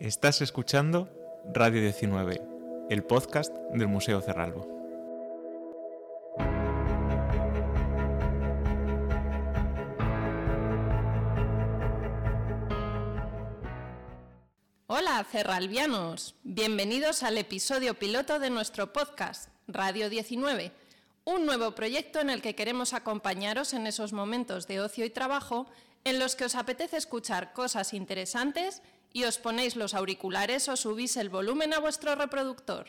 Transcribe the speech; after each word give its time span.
Estás 0.00 0.40
escuchando 0.40 1.10
Radio 1.52 1.82
19, 1.82 2.40
el 2.88 3.04
podcast 3.04 3.52
del 3.74 3.86
Museo 3.86 4.22
Cerralbo. 4.22 4.66
Hola, 14.86 15.22
cerralbianos. 15.30 16.34
Bienvenidos 16.44 17.22
al 17.22 17.36
episodio 17.36 17.92
piloto 17.92 18.38
de 18.38 18.48
nuestro 18.48 18.94
podcast, 18.94 19.50
Radio 19.68 20.08
19, 20.08 20.72
un 21.24 21.44
nuevo 21.44 21.74
proyecto 21.74 22.20
en 22.20 22.30
el 22.30 22.40
que 22.40 22.54
queremos 22.54 22.94
acompañaros 22.94 23.74
en 23.74 23.86
esos 23.86 24.14
momentos 24.14 24.66
de 24.66 24.80
ocio 24.80 25.04
y 25.04 25.10
trabajo 25.10 25.66
en 26.04 26.18
los 26.18 26.36
que 26.36 26.46
os 26.46 26.54
apetece 26.54 26.96
escuchar 26.96 27.52
cosas 27.52 27.92
interesantes 27.92 28.80
y 29.12 29.24
os 29.24 29.38
ponéis 29.38 29.76
los 29.76 29.94
auriculares 29.94 30.68
o 30.68 30.76
subís 30.76 31.16
el 31.16 31.28
volumen 31.28 31.74
a 31.74 31.80
vuestro 31.80 32.14
reproductor. 32.14 32.88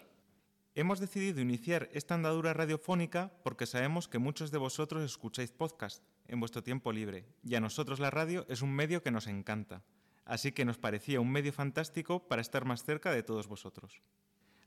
Hemos 0.74 1.00
decidido 1.00 1.42
iniciar 1.42 1.90
esta 1.92 2.16
andadura 2.16 2.54
radiofónica 2.54 3.34
porque 3.44 3.66
sabemos 3.66 4.08
que 4.08 4.20
muchos 4.20 4.52
de 4.52 4.58
vosotros 4.58 5.04
escucháis 5.04 5.52
podcast 5.52 6.04
en 6.28 6.40
vuestro 6.40 6.64
tiempo 6.64 6.94
libre 6.94 7.26
y 7.44 7.56
a 7.56 7.60
nosotros 7.60 8.00
la 8.00 8.10
radio 8.10 8.46
es 8.48 8.62
un 8.62 8.72
medio 8.72 9.04
que 9.04 9.12
nos 9.12 9.28
encanta. 9.28 9.84
Así 10.24 10.54
que 10.54 10.64
nos 10.64 10.78
parecía 10.78 11.20
un 11.20 11.32
medio 11.32 11.52
fantástico 11.52 12.28
para 12.28 12.42
estar 12.42 12.64
más 12.64 12.84
cerca 12.86 13.12
de 13.12 13.24
todos 13.24 13.48
vosotros. 13.48 14.02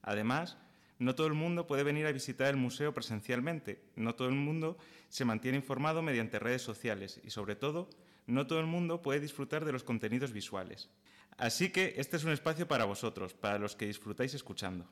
Además, 0.02 0.58
no 0.98 1.14
todo 1.14 1.26
el 1.26 1.34
mundo 1.34 1.66
puede 1.66 1.82
venir 1.82 2.06
a 2.06 2.12
visitar 2.12 2.48
el 2.48 2.56
museo 2.56 2.92
presencialmente, 2.92 3.82
no 3.96 4.14
todo 4.14 4.28
el 4.28 4.34
mundo 4.34 4.76
se 5.08 5.24
mantiene 5.24 5.58
informado 5.58 6.02
mediante 6.02 6.38
redes 6.38 6.62
sociales 6.62 7.20
y 7.24 7.30
sobre 7.30 7.56
todo, 7.56 7.88
no 8.26 8.46
todo 8.46 8.60
el 8.60 8.66
mundo 8.66 9.00
puede 9.02 9.20
disfrutar 9.20 9.64
de 9.64 9.72
los 9.72 9.84
contenidos 9.84 10.32
visuales. 10.32 10.90
Así 11.36 11.70
que 11.70 11.94
este 11.96 12.16
es 12.16 12.24
un 12.24 12.32
espacio 12.32 12.68
para 12.68 12.84
vosotros, 12.84 13.34
para 13.34 13.58
los 13.58 13.76
que 13.76 13.86
disfrutáis 13.86 14.34
escuchando. 14.34 14.88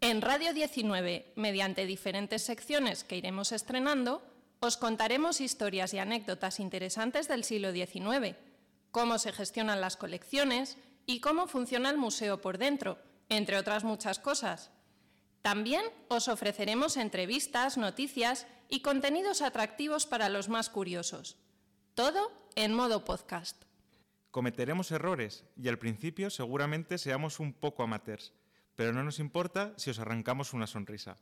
En 0.00 0.22
Radio 0.22 0.54
19, 0.54 1.32
mediante 1.34 1.84
diferentes 1.84 2.42
secciones 2.42 3.02
que 3.02 3.16
iremos 3.16 3.50
estrenando, 3.50 4.22
os 4.60 4.76
contaremos 4.76 5.40
historias 5.40 5.92
y 5.94 5.98
anécdotas 5.98 6.60
interesantes 6.60 7.26
del 7.26 7.42
siglo 7.42 7.72
XIX, 7.72 8.36
cómo 8.92 9.18
se 9.18 9.32
gestionan 9.32 9.80
las 9.80 9.96
colecciones 9.96 10.78
y 11.06 11.20
cómo 11.20 11.46
funciona 11.46 11.90
el 11.90 11.96
museo 11.96 12.40
por 12.40 12.58
dentro, 12.58 12.98
entre 13.28 13.56
otras 13.56 13.82
muchas 13.82 14.18
cosas. 14.18 14.70
También 15.42 15.84
os 16.08 16.28
ofreceremos 16.28 16.96
entrevistas, 16.96 17.76
noticias 17.76 18.46
y 18.68 18.80
contenidos 18.80 19.42
atractivos 19.42 20.06
para 20.06 20.28
los 20.28 20.48
más 20.48 20.68
curiosos. 20.68 21.36
Todo 21.94 22.32
en 22.54 22.74
modo 22.74 23.04
podcast. 23.04 23.67
Cometeremos 24.30 24.90
errores 24.90 25.46
y 25.56 25.68
al 25.68 25.78
principio 25.78 26.28
seguramente 26.30 26.98
seamos 26.98 27.40
un 27.40 27.54
poco 27.54 27.82
amateurs, 27.82 28.34
pero 28.76 28.92
no 28.92 29.02
nos 29.02 29.18
importa 29.18 29.72
si 29.76 29.88
os 29.90 29.98
arrancamos 29.98 30.52
una 30.52 30.66
sonrisa, 30.66 31.16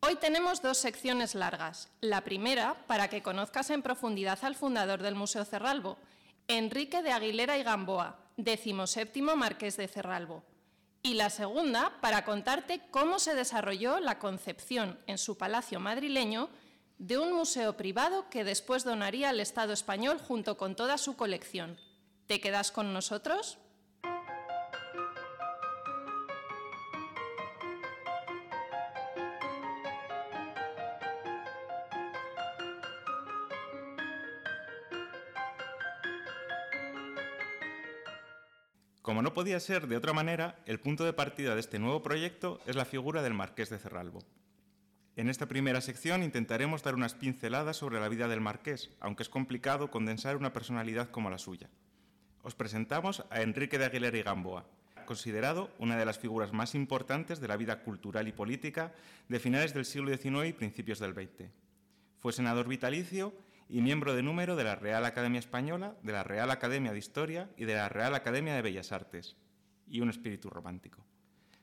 Hoy 0.00 0.16
tenemos 0.16 0.60
dos 0.60 0.76
secciones 0.76 1.34
largas. 1.34 1.88
La 2.02 2.22
primera, 2.22 2.74
para 2.86 3.08
que 3.08 3.22
conozcas 3.22 3.70
en 3.70 3.80
profundidad 3.80 4.38
al 4.42 4.54
fundador 4.54 5.00
del 5.00 5.14
Museo 5.14 5.46
Cerralbo, 5.46 5.96
Enrique 6.48 7.02
de 7.02 7.12
Aguilera 7.12 7.56
y 7.56 7.62
Gamboa, 7.62 8.18
decimoséptimo 8.36 9.36
marqués 9.36 9.78
de 9.78 9.88
Cerralbo 9.88 10.44
y 11.02 11.14
la 11.14 11.30
segunda 11.30 11.92
para 12.00 12.24
contarte 12.24 12.82
cómo 12.90 13.18
se 13.18 13.34
desarrolló 13.34 14.00
la 14.00 14.18
concepción 14.18 14.98
en 15.06 15.18
su 15.18 15.38
palacio 15.38 15.80
madrileño 15.80 16.50
de 16.98 17.18
un 17.18 17.32
museo 17.32 17.76
privado 17.76 18.28
que 18.28 18.44
después 18.44 18.84
donaría 18.84 19.28
al 19.28 19.40
Estado 19.40 19.72
español 19.72 20.18
junto 20.18 20.56
con 20.56 20.74
toda 20.74 20.98
su 20.98 21.16
colección. 21.16 21.78
¿Te 22.26 22.40
quedas 22.40 22.72
con 22.72 22.92
nosotros? 22.92 23.58
Podía 39.38 39.60
ser 39.60 39.86
de 39.86 39.96
otra 39.96 40.12
manera, 40.12 40.58
el 40.66 40.80
punto 40.80 41.04
de 41.04 41.12
partida 41.12 41.54
de 41.54 41.60
este 41.60 41.78
nuevo 41.78 42.02
proyecto 42.02 42.60
es 42.66 42.74
la 42.74 42.84
figura 42.84 43.22
del 43.22 43.34
marqués 43.34 43.70
de 43.70 43.78
Cerralbo. 43.78 44.24
En 45.14 45.28
esta 45.28 45.46
primera 45.46 45.80
sección 45.80 46.24
intentaremos 46.24 46.82
dar 46.82 46.96
unas 46.96 47.14
pinceladas 47.14 47.76
sobre 47.76 48.00
la 48.00 48.08
vida 48.08 48.26
del 48.26 48.40
marqués, 48.40 48.90
aunque 48.98 49.22
es 49.22 49.28
complicado 49.28 49.92
condensar 49.92 50.36
una 50.36 50.52
personalidad 50.52 51.10
como 51.10 51.30
la 51.30 51.38
suya. 51.38 51.70
Os 52.42 52.56
presentamos 52.56 53.22
a 53.30 53.42
Enrique 53.42 53.78
de 53.78 53.84
Aguilera 53.84 54.18
y 54.18 54.24
Gamboa, 54.24 54.66
considerado 55.06 55.70
una 55.78 55.96
de 55.96 56.04
las 56.04 56.18
figuras 56.18 56.52
más 56.52 56.74
importantes 56.74 57.38
de 57.38 57.46
la 57.46 57.56
vida 57.56 57.84
cultural 57.84 58.26
y 58.26 58.32
política 58.32 58.92
de 59.28 59.38
finales 59.38 59.72
del 59.72 59.84
siglo 59.84 60.08
XIX 60.08 60.48
y 60.48 60.52
principios 60.52 60.98
del 60.98 61.14
XX. 61.14 61.48
Fue 62.18 62.32
senador 62.32 62.66
vitalicio 62.66 63.32
y 63.68 63.82
miembro 63.82 64.14
de 64.14 64.22
número 64.22 64.56
de 64.56 64.64
la 64.64 64.76
Real 64.76 65.04
Academia 65.04 65.38
Española, 65.38 65.96
de 66.02 66.12
la 66.12 66.24
Real 66.24 66.50
Academia 66.50 66.92
de 66.92 66.98
Historia 66.98 67.50
y 67.56 67.66
de 67.66 67.74
la 67.74 67.88
Real 67.88 68.14
Academia 68.14 68.54
de 68.54 68.62
Bellas 68.62 68.92
Artes, 68.92 69.36
y 69.86 70.00
un 70.00 70.08
espíritu 70.08 70.48
romántico. 70.48 71.04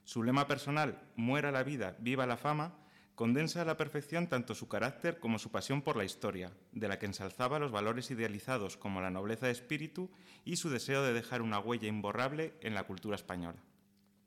Su 0.04 0.22
lema 0.22 0.48
personal, 0.48 1.02
Muera 1.16 1.52
la 1.52 1.64
vida, 1.64 1.96
viva 2.00 2.28
la 2.28 2.38
fama, 2.38 2.78
condensa 3.16 3.62
a 3.62 3.66
la 3.66 3.78
perfección 3.78 4.28
tanto 4.28 4.54
su 4.54 4.68
carácter 4.68 5.20
como 5.20 5.40
su 5.40 5.50
pasión 5.50 5.82
por 5.82 5.96
la 5.96 6.06
historia, 6.06 6.52
de 6.74 6.88
la 6.88 7.00
que 7.00 7.08
ensalzaba 7.08 7.58
los 7.60 7.72
valores 7.72 8.12
idealizados 8.12 8.78
como 8.78 9.02
la 9.02 9.10
nobleza 9.10 9.48
de 9.48 9.54
espíritu 9.54 10.12
y 10.44 10.58
su 10.58 10.70
deseo 10.70 11.02
de 11.02 11.14
dejar 11.14 11.42
una 11.42 11.60
huella 11.60 11.88
imborrable 11.88 12.54
en 12.62 12.76
la 12.76 12.84
cultura 12.84 13.16
española. 13.16 13.64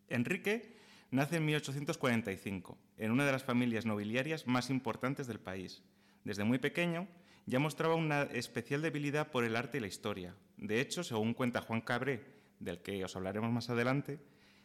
Enrique 0.08 0.76
nace 1.10 1.36
en 1.36 1.44
1845, 1.44 2.76
en 2.96 3.12
una 3.12 3.24
de 3.24 3.32
las 3.32 3.44
familias 3.44 3.86
nobiliarias 3.86 4.46
más 4.46 4.68
importantes 4.68 5.26
del 5.26 5.38
país. 5.38 5.82
Desde 6.24 6.44
muy 6.44 6.58
pequeño 6.58 7.06
ya 7.48 7.58
mostraba 7.58 7.94
una 7.94 8.24
especial 8.24 8.82
debilidad 8.82 9.30
por 9.30 9.42
el 9.42 9.56
arte 9.56 9.78
y 9.78 9.80
la 9.80 9.86
historia. 9.86 10.34
De 10.58 10.82
hecho, 10.82 11.02
según 11.02 11.32
cuenta 11.32 11.62
Juan 11.62 11.80
Cabré, 11.80 12.22
del 12.60 12.82
que 12.82 13.02
os 13.02 13.16
hablaremos 13.16 13.50
más 13.50 13.70
adelante, 13.70 14.20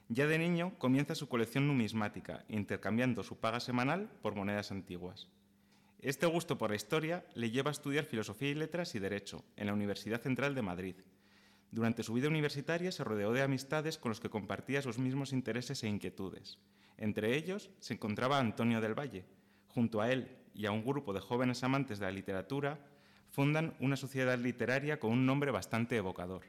ya 0.10 0.28
de 0.28 0.38
niño 0.38 0.78
comienza 0.80 1.16
su 1.16 1.30
colección 1.30 1.66
numismática, 1.66 2.44
intercambiando 2.50 3.24
su 3.24 3.40
paga 3.40 3.62
semanal 3.62 4.10
por 4.22 4.36
monedas 4.36 4.74
antiguas. 4.74 5.30
Este 6.00 6.26
gusto 6.26 6.58
por 6.58 6.72
la 6.72 6.76
historia 6.76 7.26
le 7.36 7.52
lleva 7.52 7.70
a 7.70 7.72
estudiar 7.72 8.04
filosofía 8.04 8.50
y 8.50 8.56
letras 8.56 8.96
y 8.96 9.00
derecho 9.00 9.46
en 9.56 9.68
la 9.68 9.74
Universidad 9.74 10.22
Central 10.22 10.54
de 10.54 10.62
Madrid. 10.62 10.96
Durante 11.72 12.04
su 12.04 12.14
vida 12.14 12.28
universitaria 12.28 12.92
se 12.92 13.06
rodeó 13.06 13.32
de 13.32 13.44
amistades 13.44 13.98
con 13.98 14.10
los 14.10 14.20
que 14.20 14.30
compartía 14.30 14.82
sus 14.82 15.00
mismos 15.00 15.32
intereses 15.32 15.82
e 15.84 15.88
inquietudes. 15.88 16.60
Entre 16.98 17.38
ellos 17.38 17.70
se 17.80 17.94
encontraba 17.94 18.40
Antonio 18.40 18.82
del 18.82 18.94
Valle. 18.94 19.24
Junto 19.70 20.02
a 20.02 20.12
él 20.12 20.43
y 20.54 20.66
a 20.66 20.72
un 20.72 20.86
grupo 20.86 21.14
de 21.14 21.20
jóvenes 21.20 21.64
amantes 21.64 22.00
de 22.00 22.06
la 22.06 22.12
literatura, 22.12 22.80
fundan 23.30 23.76
una 23.80 23.96
sociedad 23.96 24.38
literaria 24.38 25.00
con 25.00 25.12
un 25.12 25.26
nombre 25.26 25.52
bastante 25.52 25.98
evocador. 25.98 26.44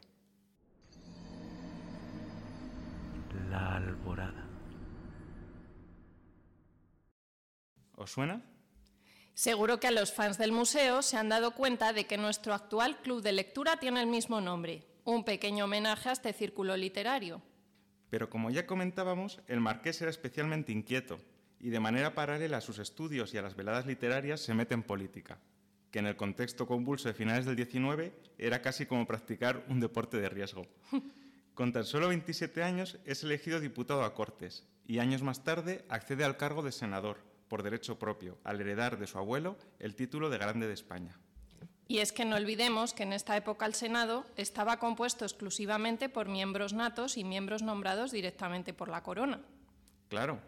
La 3.50 3.76
Alborada. 3.76 4.46
¿Os 7.96 8.10
suena? 8.10 8.42
Seguro 9.32 9.80
que 9.80 9.86
a 9.86 9.90
los 9.90 10.12
fans 10.12 10.38
del 10.38 10.52
museo 10.52 11.02
se 11.02 11.16
han 11.16 11.28
dado 11.28 11.52
cuenta 11.52 11.92
de 11.92 12.06
que 12.06 12.18
nuestro 12.18 12.54
actual 12.54 13.00
club 13.00 13.22
de 13.22 13.32
lectura 13.32 13.78
tiene 13.78 14.00
el 14.00 14.06
mismo 14.06 14.40
nombre, 14.40 14.86
un 15.04 15.24
pequeño 15.24 15.64
homenaje 15.64 16.08
a 16.08 16.12
este 16.12 16.32
círculo 16.32 16.76
literario. 16.76 17.42
Pero 18.10 18.30
como 18.30 18.50
ya 18.50 18.66
comentábamos, 18.66 19.40
el 19.48 19.60
marqués 19.60 20.00
era 20.02 20.10
especialmente 20.10 20.70
inquieto 20.70 21.18
y 21.60 21.70
de 21.70 21.80
manera 21.80 22.14
paralela 22.14 22.58
a 22.58 22.60
sus 22.60 22.78
estudios 22.78 23.32
y 23.32 23.38
a 23.38 23.42
las 23.42 23.56
veladas 23.56 23.86
literarias 23.86 24.40
se 24.40 24.54
mete 24.54 24.74
en 24.74 24.82
política, 24.82 25.38
que 25.90 25.98
en 25.98 26.06
el 26.06 26.16
contexto 26.16 26.66
convulso 26.66 27.08
de 27.08 27.14
finales 27.14 27.46
del 27.46 27.56
XIX 27.56 28.12
era 28.38 28.60
casi 28.62 28.86
como 28.86 29.06
practicar 29.06 29.64
un 29.68 29.80
deporte 29.80 30.18
de 30.20 30.28
riesgo. 30.28 30.66
Con 31.54 31.72
tan 31.72 31.84
solo 31.84 32.08
27 32.08 32.62
años 32.62 32.98
es 33.04 33.22
elegido 33.22 33.60
diputado 33.60 34.02
a 34.02 34.12
Cortes 34.12 34.66
y 34.86 34.98
años 34.98 35.22
más 35.22 35.44
tarde 35.44 35.84
accede 35.88 36.24
al 36.24 36.36
cargo 36.36 36.62
de 36.62 36.72
senador, 36.72 37.18
por 37.48 37.62
derecho 37.62 37.98
propio, 37.98 38.38
al 38.42 38.60
heredar 38.60 38.98
de 38.98 39.06
su 39.06 39.18
abuelo 39.18 39.56
el 39.78 39.94
título 39.94 40.30
de 40.30 40.38
Grande 40.38 40.66
de 40.66 40.74
España. 40.74 41.16
Y 41.86 41.98
es 41.98 42.12
que 42.12 42.24
no 42.24 42.36
olvidemos 42.36 42.94
que 42.94 43.02
en 43.02 43.12
esta 43.12 43.36
época 43.36 43.66
el 43.66 43.74
Senado 43.74 44.24
estaba 44.36 44.78
compuesto 44.78 45.24
exclusivamente 45.24 46.08
por 46.08 46.28
miembros 46.28 46.72
natos 46.72 47.16
y 47.16 47.24
miembros 47.24 47.62
nombrados 47.62 48.10
directamente 48.10 48.72
por 48.72 48.88
la 48.88 49.02
corona. 49.02 49.40
Claro, 50.08 50.40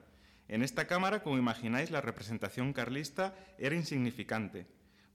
en 0.48 0.62
esta 0.62 0.86
Cámara, 0.86 1.22
como 1.22 1.38
imagináis, 1.38 1.90
la 1.90 2.00
representación 2.00 2.72
carlista 2.72 3.34
era 3.58 3.74
insignificante, 3.74 4.66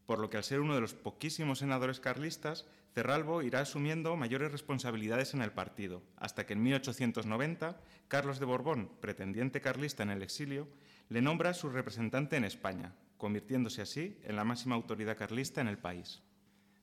por 0.05 0.19
lo 0.19 0.29
que 0.29 0.37
al 0.37 0.43
ser 0.43 0.59
uno 0.59 0.75
de 0.75 0.81
los 0.81 0.93
poquísimos 0.93 1.59
senadores 1.59 2.01
carlistas, 2.01 2.65
Cerralbo 2.93 3.41
irá 3.41 3.61
asumiendo 3.61 4.17
mayores 4.17 4.51
responsabilidades 4.51 5.33
en 5.33 5.41
el 5.41 5.53
partido, 5.53 6.03
hasta 6.17 6.45
que 6.45 6.53
en 6.53 6.63
1890 6.63 7.79
Carlos 8.09 8.39
de 8.39 8.45
Borbón, 8.45 8.91
pretendiente 8.99 9.61
carlista 9.61 10.03
en 10.03 10.09
el 10.09 10.21
exilio, 10.21 10.67
le 11.07 11.21
nombra 11.21 11.53
su 11.53 11.69
representante 11.69 12.35
en 12.35 12.43
España, 12.43 12.93
convirtiéndose 13.17 13.81
así 13.81 14.19
en 14.23 14.35
la 14.35 14.43
máxima 14.43 14.75
autoridad 14.75 15.17
carlista 15.17 15.61
en 15.61 15.67
el 15.67 15.77
país. 15.77 16.21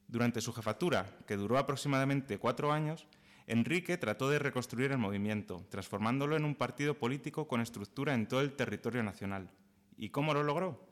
Durante 0.07 0.41
su 0.41 0.55
jefatura, 0.55 1.19
que 1.27 1.37
duró 1.37 1.59
aproximadamente 1.59 2.39
cuatro 2.39 2.73
años, 2.73 3.07
Enrique 3.49 3.97
trató 3.97 4.29
de 4.29 4.39
reconstruir 4.39 4.93
el 4.93 4.99
movimiento, 4.99 5.65
transformándolo 5.71 6.37
en 6.37 6.45
un 6.45 6.55
partido 6.55 6.99
político 6.99 7.49
con 7.49 7.63
estructura 7.63 8.13
en 8.13 8.29
todo 8.29 8.43
el 8.43 8.53
territorio 8.53 9.03
nacional. 9.03 9.49
¿Y 9.97 10.11
cómo 10.11 10.35
lo 10.35 10.43
logró? 10.43 10.87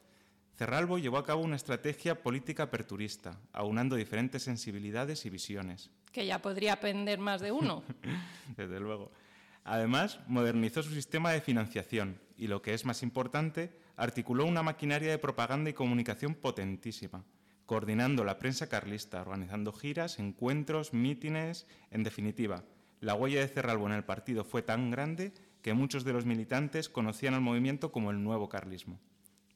Cerralbo 0.56 0.96
llevó 0.96 1.18
a 1.18 1.24
cabo 1.26 1.42
una 1.42 1.56
estrategia 1.56 2.22
política 2.22 2.62
aperturista, 2.62 3.38
aunando 3.52 3.94
diferentes 3.94 4.42
sensibilidades 4.42 5.26
y 5.26 5.30
visiones. 5.30 5.90
Que 6.12 6.24
ya 6.24 6.40
podría 6.40 6.72
aprender 6.72 7.18
más 7.18 7.42
de 7.42 7.52
uno. 7.52 7.84
Desde 8.56 8.80
luego. 8.80 9.12
Además, 9.62 10.18
modernizó 10.26 10.82
su 10.82 10.94
sistema 10.94 11.32
de 11.32 11.42
financiación 11.42 12.18
y, 12.38 12.46
lo 12.46 12.62
que 12.62 12.72
es 12.72 12.86
más 12.86 13.02
importante, 13.02 13.70
articuló 13.96 14.46
una 14.46 14.62
maquinaria 14.62 15.10
de 15.10 15.18
propaganda 15.18 15.68
y 15.68 15.74
comunicación 15.74 16.34
potentísima, 16.34 17.22
coordinando 17.66 18.24
la 18.24 18.38
prensa 18.38 18.68
carlista, 18.68 19.20
organizando 19.20 19.72
giras, 19.72 20.18
encuentros, 20.18 20.94
mítines, 20.94 21.66
en 21.90 22.04
definitiva, 22.04 22.64
la 23.00 23.14
huella 23.14 23.40
de 23.40 23.48
Cerralbo 23.48 23.86
en 23.86 23.92
el 23.92 24.04
partido 24.04 24.44
fue 24.44 24.62
tan 24.62 24.90
grande 24.90 25.34
que 25.60 25.74
muchos 25.74 26.04
de 26.04 26.12
los 26.12 26.24
militantes 26.24 26.88
conocían 26.88 27.34
al 27.34 27.40
movimiento 27.40 27.92
como 27.92 28.10
el 28.10 28.22
nuevo 28.22 28.48
carlismo. 28.48 29.00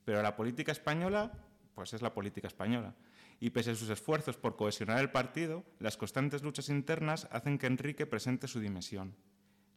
Pero 0.04 0.22
la 0.22 0.36
política 0.36 0.72
española, 0.72 1.32
pues 1.74 1.94
es 1.94 2.02
la 2.02 2.12
política 2.12 2.48
española. 2.48 2.94
Y 3.38 3.50
pese 3.50 3.70
a 3.70 3.74
sus 3.74 3.88
esfuerzos 3.88 4.36
por 4.36 4.56
cohesionar 4.56 4.98
el 4.98 5.10
partido, 5.10 5.64
las 5.78 5.96
constantes 5.96 6.42
luchas 6.42 6.68
internas 6.68 7.28
hacen 7.30 7.58
que 7.58 7.68
Enrique 7.68 8.06
presente 8.06 8.48
su 8.48 8.60
dimensión. 8.60 9.14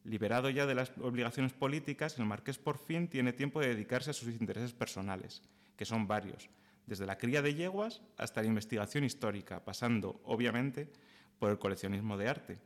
Liberado 0.02 0.50
ya 0.50 0.66
de 0.66 0.74
las 0.74 0.92
obligaciones 1.00 1.54
políticas, 1.54 2.18
el 2.18 2.26
marqués 2.26 2.58
por 2.58 2.76
fin 2.78 3.08
tiene 3.08 3.32
tiempo 3.32 3.60
de 3.60 3.68
dedicarse 3.68 4.10
a 4.10 4.14
sus 4.14 4.28
intereses 4.28 4.74
personales, 4.74 5.40
que 5.76 5.86
son 5.86 6.06
varios, 6.06 6.50
desde 6.86 7.06
la 7.06 7.18
cría 7.18 7.42
de 7.42 7.54
yeguas 7.54 8.02
hasta 8.16 8.42
la 8.42 8.48
investigación 8.48 9.04
histórica, 9.04 9.64
pasando, 9.64 10.20
obviamente, 10.24 10.90
por 11.38 11.50
el 11.50 11.58
coleccionismo 11.58 12.16
de 12.16 12.28
arte. 12.28 12.58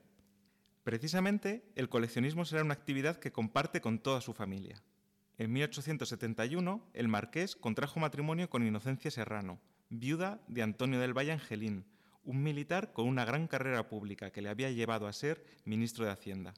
Precisamente, 0.84 1.64
el 1.74 1.88
coleccionismo 1.88 2.44
será 2.44 2.62
una 2.62 2.74
actividad 2.74 3.18
que 3.18 3.32
comparte 3.32 3.80
con 3.80 3.98
toda 3.98 4.20
su 4.20 4.32
familia. 4.32 4.82
En 5.36 5.52
1871, 5.52 6.82
el 6.94 7.08
marqués 7.08 7.54
contrajo 7.54 8.00
matrimonio 8.00 8.50
con 8.50 8.66
Inocencia 8.66 9.10
Serrano, 9.10 9.60
viuda 9.90 10.40
de 10.48 10.62
Antonio 10.62 10.98
del 10.98 11.16
Valle 11.16 11.32
Angelín, 11.32 11.84
un 12.24 12.42
militar 12.42 12.92
con 12.92 13.06
una 13.06 13.24
gran 13.24 13.46
carrera 13.46 13.88
pública 13.88 14.30
que 14.30 14.42
le 14.42 14.48
había 14.48 14.70
llevado 14.70 15.06
a 15.06 15.12
ser 15.12 15.44
ministro 15.64 16.04
de 16.04 16.10
Hacienda. 16.10 16.54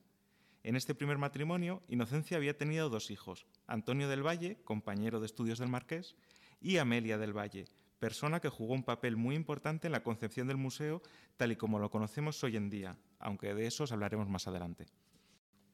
En 0.62 0.76
este 0.76 0.94
primer 0.94 1.18
matrimonio, 1.18 1.82
Inocencia 1.88 2.36
había 2.36 2.56
tenido 2.56 2.88
dos 2.88 3.10
hijos, 3.10 3.46
Antonio 3.66 4.08
del 4.08 4.26
Valle, 4.26 4.58
compañero 4.64 5.20
de 5.20 5.26
estudios 5.26 5.58
del 5.58 5.68
marqués, 5.68 6.16
y 6.60 6.78
Amelia 6.78 7.18
del 7.18 7.36
Valle, 7.36 7.66
persona 7.98 8.40
que 8.40 8.48
jugó 8.48 8.74
un 8.74 8.82
papel 8.82 9.16
muy 9.16 9.34
importante 9.34 9.88
en 9.88 9.92
la 9.92 10.02
concepción 10.02 10.48
del 10.48 10.56
museo 10.56 11.02
tal 11.36 11.52
y 11.52 11.56
como 11.56 11.78
lo 11.78 11.90
conocemos 11.90 12.42
hoy 12.44 12.56
en 12.56 12.70
día, 12.70 12.96
aunque 13.18 13.54
de 13.54 13.66
eso 13.66 13.84
os 13.84 13.92
hablaremos 13.92 14.28
más 14.28 14.48
adelante. 14.48 14.86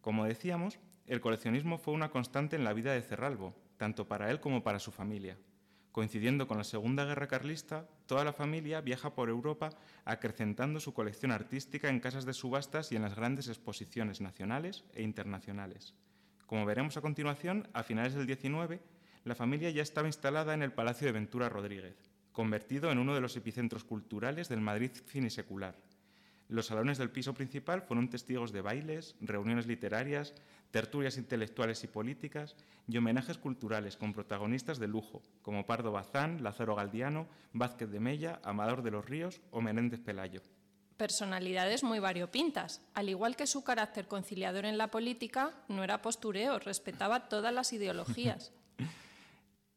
Como 0.00 0.24
decíamos, 0.24 0.78
el 1.06 1.20
coleccionismo 1.20 1.78
fue 1.78 1.94
una 1.94 2.10
constante 2.10 2.56
en 2.56 2.64
la 2.64 2.72
vida 2.72 2.92
de 2.92 3.02
Cerralbo, 3.02 3.54
tanto 3.76 4.08
para 4.08 4.30
él 4.30 4.40
como 4.40 4.62
para 4.62 4.78
su 4.78 4.90
familia. 4.92 5.38
Coincidiendo 5.92 6.46
con 6.46 6.58
la 6.58 6.64
Segunda 6.64 7.04
Guerra 7.04 7.26
Carlista, 7.26 7.88
toda 8.06 8.22
la 8.22 8.32
familia 8.32 8.82
viaja 8.82 9.14
por 9.14 9.30
Europa 9.30 9.70
acrecentando 10.04 10.78
su 10.78 10.92
colección 10.92 11.32
artística 11.32 11.88
en 11.88 12.00
casas 12.00 12.26
de 12.26 12.34
subastas 12.34 12.92
y 12.92 12.96
en 12.96 13.02
las 13.02 13.16
grandes 13.16 13.48
exposiciones 13.48 14.20
nacionales 14.20 14.84
e 14.92 15.02
internacionales. 15.02 15.94
Como 16.46 16.66
veremos 16.66 16.96
a 16.96 17.00
continuación, 17.00 17.68
a 17.72 17.82
finales 17.82 18.14
del 18.14 18.26
19, 18.26 18.80
la 19.26 19.34
familia 19.34 19.70
ya 19.70 19.82
estaba 19.82 20.06
instalada 20.06 20.54
en 20.54 20.62
el 20.62 20.72
Palacio 20.72 21.08
de 21.08 21.12
Ventura 21.12 21.48
Rodríguez, 21.48 21.96
convertido 22.30 22.92
en 22.92 22.98
uno 22.98 23.12
de 23.12 23.20
los 23.20 23.36
epicentros 23.36 23.82
culturales 23.82 24.48
del 24.48 24.60
Madrid 24.60 24.92
finisecular. 25.04 25.74
Los 26.48 26.66
salones 26.66 26.96
del 26.96 27.10
piso 27.10 27.34
principal 27.34 27.82
fueron 27.82 28.08
testigos 28.08 28.52
de 28.52 28.60
bailes, 28.60 29.16
reuniones 29.20 29.66
literarias, 29.66 30.32
tertulias 30.70 31.16
intelectuales 31.16 31.82
y 31.82 31.88
políticas 31.88 32.54
y 32.86 32.98
homenajes 32.98 33.36
culturales 33.36 33.96
con 33.96 34.12
protagonistas 34.12 34.78
de 34.78 34.86
lujo, 34.86 35.22
como 35.42 35.66
Pardo 35.66 35.90
Bazán, 35.90 36.44
Lázaro 36.44 36.76
Galdiano, 36.76 37.26
Vázquez 37.52 37.90
de 37.90 37.98
Mella, 37.98 38.40
Amador 38.44 38.84
de 38.84 38.92
los 38.92 39.06
Ríos 39.06 39.40
o 39.50 39.60
Menéndez 39.60 39.98
Pelayo. 39.98 40.40
Personalidades 40.96 41.82
muy 41.82 41.98
variopintas. 41.98 42.80
Al 42.94 43.08
igual 43.08 43.34
que 43.34 43.48
su 43.48 43.64
carácter 43.64 44.06
conciliador 44.06 44.66
en 44.66 44.78
la 44.78 44.92
política, 44.92 45.50
no 45.66 45.82
era 45.82 46.00
postureo, 46.00 46.60
respetaba 46.60 47.28
todas 47.28 47.52
las 47.52 47.72
ideologías. 47.72 48.52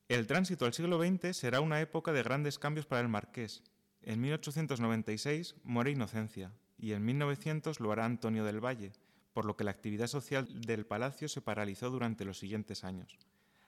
El 0.10 0.26
tránsito 0.26 0.66
al 0.66 0.74
siglo 0.74 1.00
XX 1.00 1.38
será 1.38 1.62
una 1.62 1.82
época 1.82 2.12
de 2.12 2.24
grandes 2.24 2.58
cambios 2.58 2.88
para 2.88 3.02
el 3.02 3.08
marqués. 3.08 3.62
En 4.02 4.20
1896 4.22 5.58
muere 5.64 5.92
Inocencia 5.92 6.52
y 6.80 6.94
en 6.94 7.06
1900 7.06 7.80
lo 7.80 7.92
hará 7.92 8.06
Antonio 8.06 8.44
del 8.44 8.60
Valle, 8.60 8.92
por 9.34 9.46
lo 9.46 9.56
que 9.56 9.64
la 9.64 9.70
actividad 9.70 10.08
social 10.08 10.48
del 10.62 10.88
palacio 10.88 11.30
se 11.30 11.42
paralizó 11.42 11.92
durante 11.92 12.26
los 12.26 12.40
siguientes 12.40 12.84
años. 12.84 13.20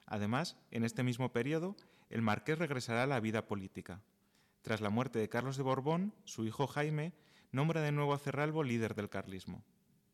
Además, 0.08 0.58
en 0.72 0.84
este 0.84 1.04
mismo 1.04 1.32
periodo, 1.32 1.76
el 2.10 2.24
marqués 2.24 2.58
regresará 2.58 3.04
a 3.04 3.08
la 3.08 3.20
vida 3.20 3.46
política. 3.46 4.02
Tras 4.64 4.82
la 4.82 4.90
muerte 4.90 5.20
de 5.20 5.30
Carlos 5.30 5.58
de 5.58 5.64
Borbón, 5.64 6.12
su 6.24 6.48
hijo 6.48 6.66
Jaime 6.66 7.14
nombra 7.52 7.82
de 7.82 7.92
nuevo 7.92 8.16
a 8.16 8.18
Cerralbo 8.18 8.64
líder 8.64 8.96
del 8.96 9.10
carlismo. 9.10 9.64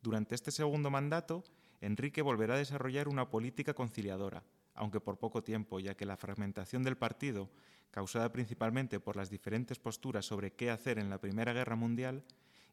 Durante 0.01 0.35
este 0.35 0.51
segundo 0.51 0.89
mandato, 0.89 1.45
Enrique 1.79 2.21
volverá 2.21 2.56
a 2.56 2.57
desarrollar 2.57 3.07
una 3.07 3.29
política 3.29 3.74
conciliadora, 3.74 4.44
aunque 4.77 5.01
por 5.01 5.18
poco 5.18 5.44
tiempo, 5.44 5.79
ya 5.79 5.95
que 5.95 6.06
la 6.06 6.15
fragmentación 6.15 6.83
del 6.83 6.97
partido, 6.97 7.50
causada 7.91 8.31
principalmente 8.31 9.00
por 9.00 9.15
las 9.15 9.29
diferentes 9.29 9.79
posturas 9.79 10.25
sobre 10.25 10.53
qué 10.53 10.69
hacer 10.69 11.00
en 11.00 11.09
la 11.09 11.19
Primera 11.19 11.51
Guerra 11.51 11.75
Mundial, 11.75 12.24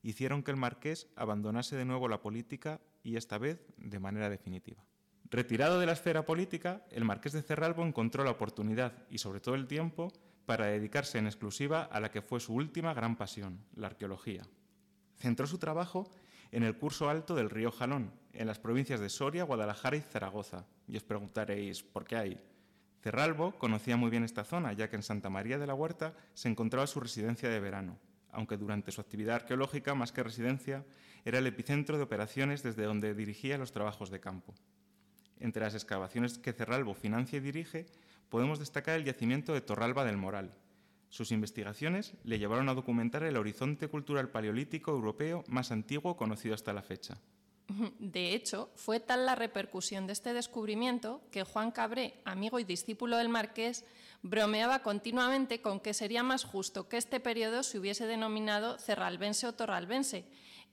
hicieron 0.02 0.42
que 0.42 0.50
el 0.50 0.56
marqués 0.56 1.08
abandonase 1.16 1.76
de 1.76 1.84
nuevo 1.84 2.08
la 2.08 2.20
política 2.20 2.80
y 3.02 3.16
esta 3.16 3.38
vez 3.38 3.64
de 3.78 3.98
manera 3.98 4.28
definitiva. 4.28 4.84
Retirado 5.30 5.80
de 5.80 5.86
la 5.86 5.92
esfera 5.92 6.26
política, 6.26 6.84
el 6.90 7.04
marqués 7.04 7.32
de 7.32 7.42
Cerralbo 7.42 7.84
encontró 7.84 8.22
la 8.22 8.30
oportunidad 8.30 8.92
y 9.10 9.18
sobre 9.18 9.40
todo 9.40 9.54
el 9.54 9.66
tiempo 9.66 10.12
para 10.44 10.66
dedicarse 10.66 11.18
en 11.18 11.26
exclusiva 11.26 11.82
a 11.84 12.00
la 12.00 12.10
que 12.10 12.22
fue 12.22 12.38
su 12.38 12.54
última 12.54 12.92
gran 12.92 13.16
pasión, 13.16 13.64
la 13.74 13.86
arqueología. 13.86 14.42
Centró 15.16 15.46
su 15.46 15.58
trabajo 15.58 16.10
en 16.52 16.62
el 16.62 16.76
curso 16.76 17.08
alto 17.08 17.34
del 17.34 17.50
río 17.50 17.70
Jalón, 17.70 18.12
en 18.32 18.46
las 18.46 18.58
provincias 18.58 19.00
de 19.00 19.08
Soria, 19.08 19.44
Guadalajara 19.44 19.96
y 19.96 20.00
Zaragoza. 20.00 20.66
Y 20.86 20.96
os 20.96 21.04
preguntaréis, 21.04 21.82
¿por 21.82 22.04
qué 22.04 22.16
hay? 22.16 22.40
Cerralbo 23.02 23.52
conocía 23.58 23.96
muy 23.96 24.10
bien 24.10 24.24
esta 24.24 24.44
zona, 24.44 24.72
ya 24.72 24.88
que 24.88 24.96
en 24.96 25.02
Santa 25.02 25.30
María 25.30 25.58
de 25.58 25.66
la 25.66 25.74
Huerta 25.74 26.14
se 26.32 26.48
encontraba 26.48 26.86
su 26.86 27.00
residencia 27.00 27.48
de 27.48 27.60
verano 27.60 27.98
aunque 28.34 28.56
durante 28.56 28.92
su 28.92 29.00
actividad 29.00 29.36
arqueológica, 29.36 29.94
más 29.94 30.12
que 30.12 30.22
residencia, 30.22 30.84
era 31.24 31.38
el 31.38 31.46
epicentro 31.46 31.96
de 31.96 32.02
operaciones 32.02 32.62
desde 32.62 32.84
donde 32.84 33.14
dirigía 33.14 33.56
los 33.56 33.72
trabajos 33.72 34.10
de 34.10 34.20
campo. 34.20 34.54
Entre 35.38 35.62
las 35.62 35.74
excavaciones 35.74 36.38
que 36.38 36.52
Cerralbo 36.52 36.94
financia 36.94 37.38
y 37.38 37.40
dirige, 37.40 37.86
podemos 38.28 38.58
destacar 38.58 38.96
el 38.96 39.04
yacimiento 39.04 39.54
de 39.54 39.60
Torralba 39.60 40.04
del 40.04 40.16
Moral. 40.16 40.52
Sus 41.14 41.30
investigaciones 41.30 42.14
le 42.24 42.40
llevaron 42.40 42.68
a 42.68 42.74
documentar 42.74 43.22
el 43.22 43.36
horizonte 43.36 43.86
cultural 43.86 44.30
paleolítico 44.30 44.90
europeo 44.90 45.44
más 45.46 45.70
antiguo 45.70 46.16
conocido 46.16 46.56
hasta 46.56 46.72
la 46.72 46.82
fecha. 46.82 47.20
De 48.00 48.34
hecho, 48.34 48.72
fue 48.74 48.98
tal 48.98 49.24
la 49.24 49.36
repercusión 49.36 50.08
de 50.08 50.12
este 50.12 50.32
descubrimiento 50.32 51.22
que 51.30 51.44
Juan 51.44 51.70
Cabré, 51.70 52.20
amigo 52.24 52.58
y 52.58 52.64
discípulo 52.64 53.16
del 53.16 53.28
marqués, 53.28 53.84
bromeaba 54.22 54.80
continuamente 54.80 55.62
con 55.62 55.78
que 55.78 55.94
sería 55.94 56.24
más 56.24 56.42
justo 56.42 56.88
que 56.88 56.96
este 56.96 57.20
periodo 57.20 57.62
se 57.62 57.78
hubiese 57.78 58.08
denominado 58.08 58.76
cerralbense 58.80 59.46
o 59.46 59.54
torralbense, 59.54 60.24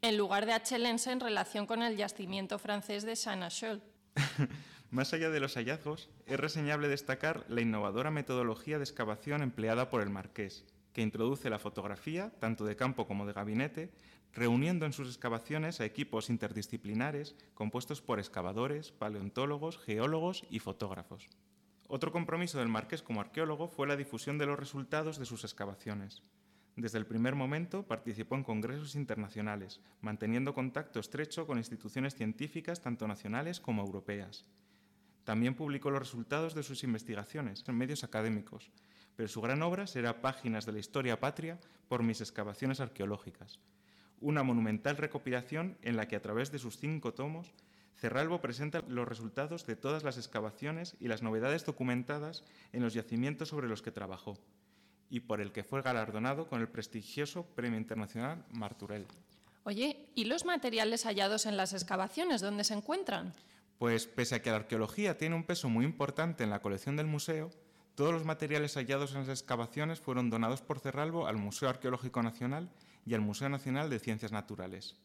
en 0.02 0.18
lugar 0.18 0.48
de 0.48 0.54
achelense 0.54 1.12
en 1.12 1.20
relación 1.20 1.68
con 1.68 1.84
el 1.84 1.98
yacimiento 1.98 2.58
francés 2.58 3.06
de 3.06 3.16
Saint-Achel. 3.16 3.84
más 4.92 5.14
allá 5.14 5.30
de 5.30 5.40
los 5.40 5.56
hallazgos, 5.56 6.10
es 6.26 6.40
reseñable 6.40 6.90
destacar 6.90 7.46
la 7.48 7.62
innovadora 7.62 8.12
metodología 8.12 8.78
de 8.78 8.84
excavación 8.84 9.42
empleada 9.42 9.90
por 9.90 10.02
el 10.02 10.10
marqués, 10.10 10.66
que 10.94 11.02
introduce 11.02 11.50
la 11.50 11.60
fotografía, 11.60 12.32
tanto 12.40 12.66
de 12.66 12.76
campo 12.76 13.08
como 13.08 13.26
de 13.26 13.32
gabinete, 13.32 13.90
reuniendo 14.34 14.86
en 14.86 14.92
sus 14.92 15.08
excavaciones 15.08 15.80
a 15.80 15.86
equipos 15.86 16.30
interdisciplinares 16.30 17.36
compuestos 17.54 18.02
por 18.02 18.20
excavadores, 18.20 18.92
paleontólogos, 18.92 19.78
geólogos 19.78 20.46
y 20.50 20.60
fotógrafos. 20.60 21.30
Otro 21.88 22.12
compromiso 22.12 22.60
del 22.60 22.68
marqués 22.68 23.02
como 23.02 23.22
arqueólogo 23.22 23.70
fue 23.70 23.88
la 23.88 23.96
difusión 23.96 24.38
de 24.38 24.46
los 24.46 24.60
resultados 24.60 25.18
de 25.18 25.26
sus 25.26 25.44
excavaciones. 25.46 26.22
Desde 26.76 26.98
el 26.98 27.06
primer 27.06 27.36
momento 27.36 27.84
participó 27.84 28.36
en 28.36 28.44
congresos 28.44 28.96
internacionales, 28.96 29.80
manteniendo 30.02 30.54
contacto 30.54 31.00
estrecho 31.00 31.48
con 31.48 31.58
instituciones 31.58 32.16
científicas 32.16 32.82
tanto 32.82 33.08
nacionales 33.08 33.60
como 33.60 33.84
europeas. 33.84 34.46
También 35.24 35.56
publicó 35.56 35.92
los 35.92 36.00
resultados 36.00 36.56
de 36.56 36.64
sus 36.64 36.84
investigaciones 36.84 37.64
en 37.68 37.78
medios 37.78 38.04
académicos, 38.04 38.72
pero 39.16 39.30
su 39.30 39.42
gran 39.42 39.62
obra 39.62 39.88
será 39.88 40.22
Páginas 40.22 40.66
de 40.66 40.72
la 40.72 40.80
Historia 40.80 41.20
Patria 41.20 41.60
por 41.88 42.04
mis 42.04 42.22
excavaciones 42.22 42.80
arqueológicas, 42.80 43.60
una 44.20 44.44
monumental 44.44 44.98
recopilación 44.98 45.78
en 45.82 45.96
la 45.96 46.08
que 46.08 46.16
a 46.16 46.22
través 46.22 46.52
de 46.52 46.60
sus 46.60 46.78
cinco 46.78 47.14
tomos 47.14 47.54
Cerralbo 47.98 48.42
presenta 48.42 48.84
los 48.88 49.08
resultados 49.08 49.68
de 49.68 49.76
todas 49.76 50.04
las 50.04 50.18
excavaciones 50.18 50.96
y 51.00 51.08
las 51.08 51.22
novedades 51.22 51.66
documentadas 51.66 52.44
en 52.74 52.82
los 52.82 52.96
yacimientos 52.96 53.50
sobre 53.50 53.68
los 53.68 53.84
que 53.84 53.92
trabajó, 53.92 54.40
y 55.10 55.20
por 55.20 55.40
el 55.40 55.52
que 55.52 55.64
fue 55.64 55.84
galardonado 55.84 56.48
con 56.48 56.62
el 56.62 56.68
prestigioso 56.68 57.46
Premio 57.46 57.78
Internacional 57.78 58.44
Marturell. 58.50 59.06
Oye, 59.66 60.08
¿y 60.16 60.26
los 60.26 60.46
materiales 60.46 61.06
hallados 61.06 61.46
en 61.46 61.58
las 61.58 61.74
excavaciones 61.74 62.42
dónde 62.42 62.64
se 62.64 62.74
encuentran? 62.74 63.34
Pues 63.82 64.06
pese 64.06 64.36
a 64.36 64.44
que 64.44 64.52
la 64.52 64.58
arqueología 64.58 65.18
tiene 65.18 65.34
un 65.34 65.44
peso 65.44 65.68
muy 65.68 65.86
importante 65.86 66.44
en 66.44 66.52
la 66.52 66.62
colección 66.62 66.98
del 66.98 67.08
museo, 67.08 67.50
todos 67.96 68.14
los 68.14 68.26
materiales 68.26 68.76
hallados 68.76 69.14
en 69.14 69.22
las 69.22 69.30
excavaciones 69.30 70.00
fueron 70.00 70.30
donados 70.30 70.62
por 70.62 70.78
Cerralbo 70.78 71.26
al 71.26 71.38
Museo 71.38 71.68
Arqueológico 71.68 72.22
Nacional 72.22 72.70
y 73.08 73.16
al 73.16 73.22
Museo 73.22 73.50
Nacional 73.50 73.90
de 73.90 73.98
Ciencias 73.98 74.32
Naturales. 74.32 74.98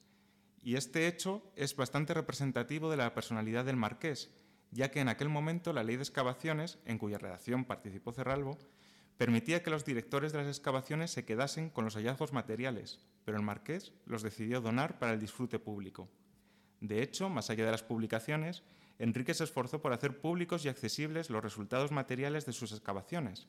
Y 0.63 0.77
este 0.77 1.07
hecho 1.07 1.51
es 1.57 1.75
bastante 1.75 2.13
representativo 2.13 2.91
de 2.91 2.99
la 2.99 3.15
personalidad 3.15 3.65
del 3.65 3.77
marqués, 3.77 4.31
ya 4.73 4.91
que 4.91 5.01
en 5.01 5.09
aquel 5.09 5.31
momento 5.31 5.73
la 5.73 5.83
ley 5.83 5.97
de 5.97 6.03
excavaciones, 6.03 6.79
en 6.85 6.99
cuya 6.99 7.17
redacción 7.17 7.65
participó 7.65 8.13
Cerralbo, 8.13 8.59
permitía 9.17 9.63
que 9.63 9.71
los 9.71 9.87
directores 9.87 10.33
de 10.33 10.39
las 10.41 10.49
excavaciones 10.49 11.11
se 11.11 11.25
quedasen 11.25 11.71
con 11.71 11.87
los 11.87 11.95
hallazgos 11.95 12.35
materiales, 12.35 13.01
pero 13.25 13.39
el 13.39 13.43
marqués 13.43 13.95
los 14.05 14.21
decidió 14.21 14.61
donar 14.61 14.99
para 14.99 15.15
el 15.15 15.19
disfrute 15.19 15.59
público. 15.59 16.11
De 16.81 17.03
hecho, 17.03 17.29
más 17.29 17.51
allá 17.51 17.65
de 17.65 17.71
las 17.71 17.83
publicaciones, 17.83 18.63
Enrique 18.99 19.35
se 19.35 19.45
esforzó 19.45 19.81
por 19.81 19.93
hacer 19.93 20.21
públicos 20.21 20.65
y 20.65 20.69
accesibles 20.69 21.31
los 21.31 21.43
resultados 21.43 21.93
materiales 21.93 22.47
de 22.47 22.53
sus 22.53 22.73
excavaciones. 22.73 23.47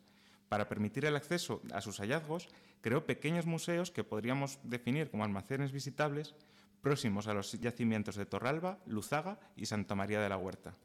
Para 0.50 0.69
permitir 0.69 1.05
el 1.05 1.15
acceso 1.15 1.62
a 1.74 1.81
sus 1.81 2.00
hallazgos, 2.00 2.48
creó 2.81 3.05
pequeños 3.05 3.46
museos 3.46 3.91
que 3.91 4.03
podríamos 4.03 4.60
definir 4.63 5.10
como 5.10 5.24
almacenes 5.24 5.72
visitables, 5.72 6.36
próximos 6.81 7.27
a 7.27 7.34
los 7.34 7.51
yacimientos 7.53 8.15
de 8.15 8.25
Torralba, 8.25 8.79
Luzaga 8.86 9.39
y 9.55 9.65
Santa 9.65 9.96
María 9.96 10.22
de 10.22 10.29
la 10.29 10.38
Huerta. 10.38 10.75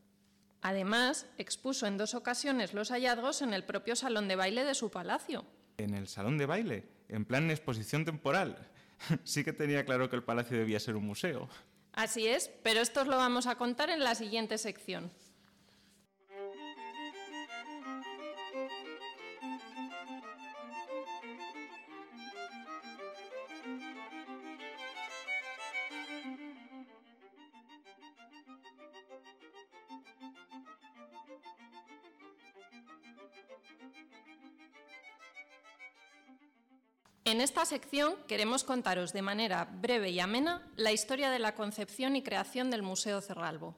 Además, 0.63 1.27
expuso 1.39 1.87
en 1.87 1.97
dos 1.97 2.15
ocasiones 2.15 2.73
los 2.73 2.91
hallazgos 2.91 3.43
en 3.43 3.53
el 3.53 3.65
propio 3.65 3.97
salón 3.97 4.29
de 4.29 4.37
baile 4.37 4.65
de 4.65 4.75
su 4.75 4.91
palacio. 4.91 5.45
¿En 5.77 5.95
el 5.95 6.07
salón 6.07 6.39
de 6.39 6.47
baile? 6.47 6.85
¿En 7.09 7.25
plan 7.25 7.51
exposición 7.51 8.05
temporal? 8.05 8.57
sí 9.25 9.43
que 9.45 9.53
tenía 9.53 9.85
claro 9.85 10.09
que 10.09 10.17
el 10.17 10.23
palacio 10.23 10.57
debía 10.57 10.79
ser 10.79 10.97
un 10.97 11.07
museo. 11.07 11.49
Así 11.93 12.27
es, 12.27 12.51
pero 12.63 12.81
esto 12.81 13.03
os 13.03 13.07
lo 13.07 13.17
vamos 13.17 13.47
a 13.47 13.57
contar 13.57 13.91
en 13.91 14.03
la 14.03 14.15
siguiente 14.15 14.57
sección. 14.59 15.11
En 37.33 37.41
esta 37.41 37.65
sección 37.65 38.15
queremos 38.29 38.63
contaros 38.63 39.15
de 39.15 39.23
manera 39.23 39.65
breve 39.65 40.11
y 40.11 40.21
amena 40.21 40.71
la 40.77 40.93
historia 40.93 41.31
de 41.31 41.39
la 41.39 41.55
concepción 41.55 42.15
y 42.15 42.23
creación 42.23 42.71
del 42.71 42.83
Museo 42.83 43.23
Cerralbo. 43.23 43.75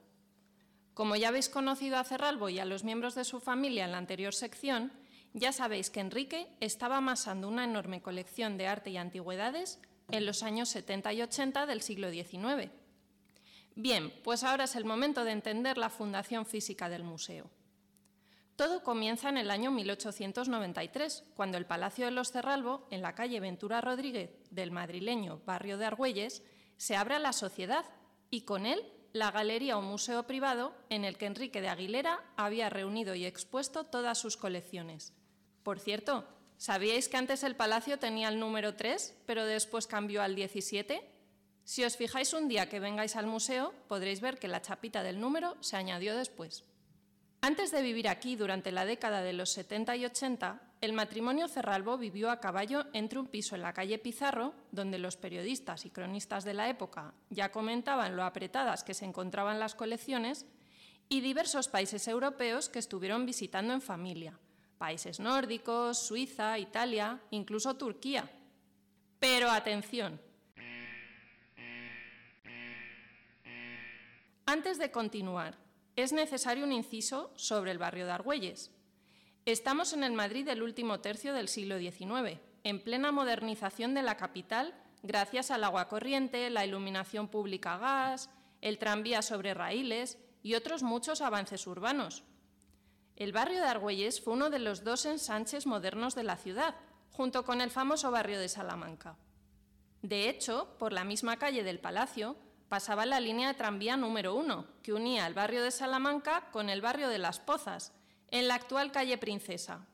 Como 0.93 1.15
ya 1.15 1.29
habéis 1.29 1.47
conocido 1.47 1.95
a 1.95 2.03
Cerralbo 2.03 2.49
y 2.49 2.59
a 2.59 2.65
los 2.65 2.83
miembros 2.83 3.15
de 3.15 3.23
su 3.23 3.39
familia 3.39 3.85
en 3.85 3.93
la 3.93 3.97
anterior 3.97 4.33
sección, 4.33 4.91
ya 5.31 5.53
sabéis 5.53 5.89
que 5.89 6.01
Enrique 6.01 6.49
estaba 6.59 6.97
amasando 6.97 7.47
una 7.47 7.63
enorme 7.63 8.01
colección 8.01 8.57
de 8.57 8.67
arte 8.67 8.89
y 8.89 8.97
antigüedades 8.97 9.79
en 10.11 10.25
los 10.25 10.43
años 10.43 10.67
70 10.67 11.13
y 11.13 11.21
80 11.21 11.65
del 11.65 11.81
siglo 11.81 12.11
XIX. 12.11 12.71
Bien, 13.73 14.11
pues 14.25 14.43
ahora 14.43 14.65
es 14.65 14.75
el 14.75 14.83
momento 14.83 15.23
de 15.23 15.31
entender 15.31 15.77
la 15.77 15.89
fundación 15.89 16.45
física 16.45 16.89
del 16.89 17.03
museo. 17.03 17.49
Todo 18.55 18.83
comienza 18.83 19.27
en 19.27 19.37
el 19.37 19.51
año 19.51 19.69
1893, 19.71 21.25
cuando 21.35 21.57
el 21.57 21.65
Palacio 21.65 22.05
de 22.05 22.11
los 22.11 22.31
Cerralbo, 22.31 22.87
en 22.89 23.01
la 23.01 23.13
calle 23.13 23.41
Ventura 23.41 23.81
Rodríguez 23.81 24.31
del 24.49 24.71
madrileño 24.71 25.41
barrio 25.45 25.77
de 25.77 25.85
Argüelles, 25.85 26.41
se 26.77 26.95
abre 26.95 27.15
a 27.15 27.19
la 27.19 27.33
sociedad 27.33 27.85
y 28.29 28.41
con 28.41 28.65
él 28.65 28.81
la 29.11 29.31
galería 29.31 29.77
o 29.77 29.81
museo 29.81 30.23
privado 30.23 30.73
en 30.89 31.03
el 31.03 31.17
que 31.17 31.25
Enrique 31.25 31.59
de 31.59 31.67
Aguilera 31.67 32.23
había 32.37 32.69
reunido 32.69 33.13
y 33.13 33.25
expuesto 33.25 33.85
todas 33.85 34.17
sus 34.17 34.37
colecciones. 34.37 35.13
Por 35.63 35.81
cierto, 35.81 36.25
¿sabíais 36.57 37.09
que 37.09 37.17
antes 37.17 37.43
el 37.43 37.57
palacio 37.57 37.99
tenía 37.99 38.29
el 38.29 38.39
número 38.39 38.75
3, 38.75 39.17
pero 39.25 39.45
después 39.45 39.85
cambió 39.85 40.21
al 40.21 40.35
17? 40.35 41.11
Si 41.65 41.83
os 41.83 41.97
fijáis 41.97 42.31
un 42.31 42.47
día 42.47 42.69
que 42.69 42.79
vengáis 42.79 43.17
al 43.17 43.27
museo, 43.27 43.73
podréis 43.89 44.21
ver 44.21 44.39
que 44.39 44.47
la 44.47 44.61
chapita 44.61 45.03
del 45.03 45.19
número 45.19 45.57
se 45.61 45.75
añadió 45.75 46.15
después. 46.15 46.63
Antes 47.45 47.69
de 47.69 47.83
vivir 47.83 48.07
aquí 48.07 48.35
durante 48.35 48.71
la 48.71 48.85
década 48.85 49.21
de 49.21 49.31
los 49.31 49.51
70 49.51 49.95
y 49.97 50.05
80, 50.05 50.59
el 50.81 50.93
matrimonio 50.93 51.47
Cerralbo 51.47 51.95
vivió 51.95 52.31
a 52.31 52.39
caballo 52.39 52.87
entre 52.91 53.19
un 53.19 53.27
piso 53.27 53.53
en 53.53 53.61
la 53.61 53.71
calle 53.71 53.99
Pizarro, 53.99 54.55
donde 54.71 54.97
los 54.97 55.15
periodistas 55.15 55.85
y 55.85 55.91
cronistas 55.91 56.43
de 56.43 56.55
la 56.55 56.69
época 56.69 57.13
ya 57.29 57.51
comentaban 57.51 58.15
lo 58.15 58.23
apretadas 58.23 58.83
que 58.83 58.95
se 58.95 59.05
encontraban 59.05 59.59
las 59.59 59.75
colecciones, 59.75 60.47
y 61.07 61.21
diversos 61.21 61.67
países 61.67 62.07
europeos 62.07 62.67
que 62.67 62.79
estuvieron 62.79 63.27
visitando 63.27 63.75
en 63.75 63.81
familia, 63.83 64.39
países 64.79 65.19
nórdicos, 65.19 65.99
Suiza, 65.99 66.57
Italia, 66.57 67.21
incluso 67.29 67.75
Turquía. 67.75 68.27
Pero 69.19 69.51
atención, 69.51 70.19
antes 74.47 74.79
de 74.79 74.89
continuar, 74.89 75.64
es 75.95 76.13
necesario 76.13 76.63
un 76.63 76.71
inciso 76.71 77.31
sobre 77.35 77.71
el 77.71 77.77
barrio 77.77 78.05
de 78.05 78.11
Argüelles. 78.11 78.71
Estamos 79.45 79.93
en 79.93 80.03
el 80.03 80.13
Madrid 80.13 80.45
del 80.45 80.63
último 80.63 80.99
tercio 80.99 81.33
del 81.33 81.47
siglo 81.47 81.77
XIX, 81.77 82.39
en 82.63 82.83
plena 82.83 83.11
modernización 83.11 83.93
de 83.93 84.01
la 84.01 84.17
capital 84.17 84.73
gracias 85.05 85.51
al 85.51 85.63
agua 85.63 85.87
corriente, 85.87 86.49
la 86.49 86.65
iluminación 86.65 87.27
pública 87.27 87.75
a 87.75 87.77
gas, 87.77 88.29
el 88.61 88.77
tranvía 88.77 89.21
sobre 89.21 89.53
raíles 89.53 90.17
y 90.41 90.55
otros 90.55 90.83
muchos 90.83 91.21
avances 91.21 91.67
urbanos. 91.67 92.23
El 93.15 93.31
barrio 93.31 93.61
de 93.61 93.67
Argüelles 93.67 94.21
fue 94.21 94.33
uno 94.33 94.49
de 94.49 94.59
los 94.59 94.83
dos 94.83 95.05
ensanches 95.05 95.65
modernos 95.65 96.15
de 96.15 96.23
la 96.23 96.35
ciudad, 96.35 96.75
junto 97.11 97.45
con 97.45 97.61
el 97.61 97.71
famoso 97.71 98.11
barrio 98.11 98.39
de 98.39 98.49
Salamanca. 98.49 99.15
De 100.01 100.29
hecho, 100.29 100.75
por 100.77 100.91
la 100.91 101.03
misma 101.03 101.37
calle 101.37 101.63
del 101.63 101.79
Palacio 101.79 102.35
pasaba 102.69 103.05
la 103.05 103.19
línea 103.19 103.49
de 103.49 103.53
tranvía 103.53 103.97
número 103.97 104.35
1, 104.35 104.65
que 104.83 104.93
unía 104.93 105.27
el 105.27 105.33
barrio 105.33 105.63
de 105.63 105.71
Salamanca 105.71 106.49
con 106.51 106.69
el 106.69 106.81
barrio 106.81 107.09
de 107.09 107.17
Las 107.17 107.39
Pozas, 107.39 107.93
en 108.29 108.47
la 108.47 108.55
actual 108.55 108.91
calle 108.91 109.17
Princesa. 109.17 109.85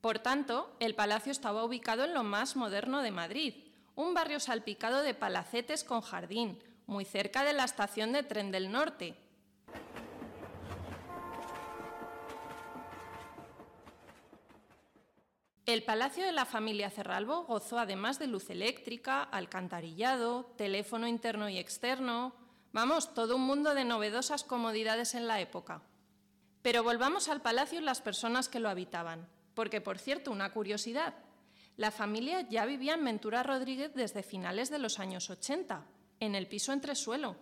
Por 0.00 0.18
tanto, 0.18 0.76
el 0.80 0.94
palacio 0.94 1.32
estaba 1.32 1.64
ubicado 1.64 2.04
en 2.04 2.12
lo 2.12 2.24
más 2.24 2.56
moderno 2.56 3.00
de 3.00 3.10
Madrid, 3.10 3.54
un 3.94 4.12
barrio 4.12 4.38
salpicado 4.38 5.02
de 5.02 5.14
palacetes 5.14 5.82
con 5.84 6.02
jardín, 6.02 6.62
muy 6.86 7.06
cerca 7.06 7.44
de 7.44 7.54
la 7.54 7.64
estación 7.64 8.12
de 8.12 8.22
tren 8.22 8.50
del 8.50 8.70
norte, 8.70 9.16
El 15.66 15.82
palacio 15.82 16.26
de 16.26 16.32
la 16.32 16.44
familia 16.44 16.90
Cerralbo 16.90 17.44
gozó 17.44 17.78
además 17.78 18.18
de 18.18 18.26
luz 18.26 18.50
eléctrica, 18.50 19.22
alcantarillado, 19.22 20.44
teléfono 20.58 21.08
interno 21.08 21.48
y 21.48 21.58
externo, 21.58 22.34
vamos, 22.72 23.14
todo 23.14 23.36
un 23.36 23.46
mundo 23.46 23.74
de 23.74 23.86
novedosas 23.86 24.44
comodidades 24.44 25.14
en 25.14 25.26
la 25.26 25.40
época. 25.40 25.80
Pero 26.60 26.82
volvamos 26.82 27.30
al 27.30 27.40
palacio 27.40 27.80
y 27.80 27.82
las 27.82 28.02
personas 28.02 28.50
que 28.50 28.60
lo 28.60 28.68
habitaban, 28.68 29.26
porque 29.54 29.80
por 29.80 29.98
cierto, 29.98 30.30
una 30.30 30.52
curiosidad, 30.52 31.14
la 31.78 31.90
familia 31.90 32.42
ya 32.42 32.66
vivía 32.66 32.92
en 32.92 33.04
Ventura 33.04 33.42
Rodríguez 33.42 33.94
desde 33.94 34.22
finales 34.22 34.68
de 34.68 34.78
los 34.78 34.98
años 34.98 35.30
80, 35.30 35.86
en 36.20 36.34
el 36.34 36.46
piso 36.46 36.74
entresuelo, 36.74 37.36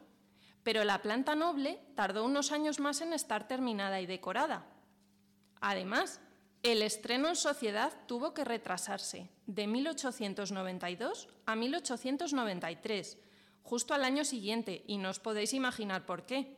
pero 0.62 0.84
la 0.84 1.02
planta 1.02 1.34
noble 1.34 1.80
tardó 1.96 2.24
unos 2.24 2.52
años 2.52 2.78
más 2.78 3.00
en 3.00 3.14
estar 3.14 3.48
terminada 3.48 4.00
y 4.00 4.06
decorada. 4.06 4.64
Además, 5.60 6.20
el 6.62 6.82
estreno 6.82 7.28
en 7.28 7.36
sociedad 7.36 7.92
tuvo 8.06 8.34
que 8.34 8.44
retrasarse 8.44 9.28
de 9.46 9.66
1892 9.66 11.28
a 11.44 11.56
1893, 11.56 13.18
justo 13.64 13.94
al 13.94 14.04
año 14.04 14.24
siguiente, 14.24 14.84
y 14.86 14.98
no 14.98 15.10
os 15.10 15.18
podéis 15.18 15.54
imaginar 15.54 16.06
por 16.06 16.24
qué. 16.24 16.56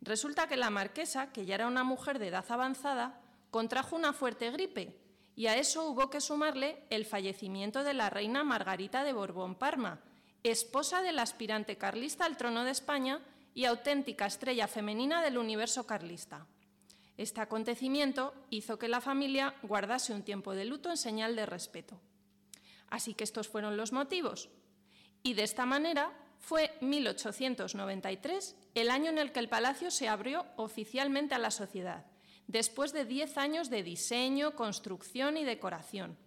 Resulta 0.00 0.46
que 0.46 0.56
la 0.56 0.70
marquesa, 0.70 1.32
que 1.32 1.44
ya 1.44 1.56
era 1.56 1.66
una 1.66 1.82
mujer 1.82 2.18
de 2.18 2.28
edad 2.28 2.44
avanzada, 2.48 3.20
contrajo 3.50 3.96
una 3.96 4.12
fuerte 4.12 4.50
gripe 4.50 4.96
y 5.34 5.46
a 5.46 5.56
eso 5.56 5.88
hubo 5.88 6.10
que 6.10 6.20
sumarle 6.20 6.84
el 6.90 7.04
fallecimiento 7.04 7.84
de 7.84 7.94
la 7.94 8.10
reina 8.10 8.44
Margarita 8.44 9.02
de 9.02 9.12
Borbón-Parma, 9.12 10.00
esposa 10.42 11.02
del 11.02 11.18
aspirante 11.18 11.78
carlista 11.78 12.26
al 12.26 12.36
trono 12.36 12.64
de 12.64 12.70
España 12.70 13.20
y 13.54 13.64
auténtica 13.64 14.26
estrella 14.26 14.68
femenina 14.68 15.22
del 15.22 15.38
universo 15.38 15.86
carlista. 15.86 16.46
Este 17.16 17.40
acontecimiento 17.40 18.34
hizo 18.50 18.78
que 18.78 18.88
la 18.88 19.00
familia 19.00 19.54
guardase 19.62 20.14
un 20.14 20.22
tiempo 20.22 20.54
de 20.54 20.64
luto 20.64 20.90
en 20.90 20.96
señal 20.96 21.36
de 21.36 21.46
respeto. 21.46 22.00
Así 22.88 23.14
que 23.14 23.24
estos 23.24 23.48
fueron 23.48 23.76
los 23.76 23.92
motivos. 23.92 24.48
Y 25.22 25.34
de 25.34 25.44
esta 25.44 25.66
manera 25.66 26.12
fue 26.38 26.76
1893 26.80 28.56
el 28.74 28.90
año 28.90 29.10
en 29.10 29.18
el 29.18 29.32
que 29.32 29.40
el 29.40 29.48
palacio 29.48 29.90
se 29.90 30.08
abrió 30.08 30.46
oficialmente 30.56 31.34
a 31.34 31.38
la 31.38 31.50
sociedad, 31.50 32.06
después 32.48 32.92
de 32.92 33.04
diez 33.04 33.38
años 33.38 33.70
de 33.70 33.82
diseño, 33.82 34.56
construcción 34.56 35.36
y 35.36 35.44
decoración. 35.44 36.18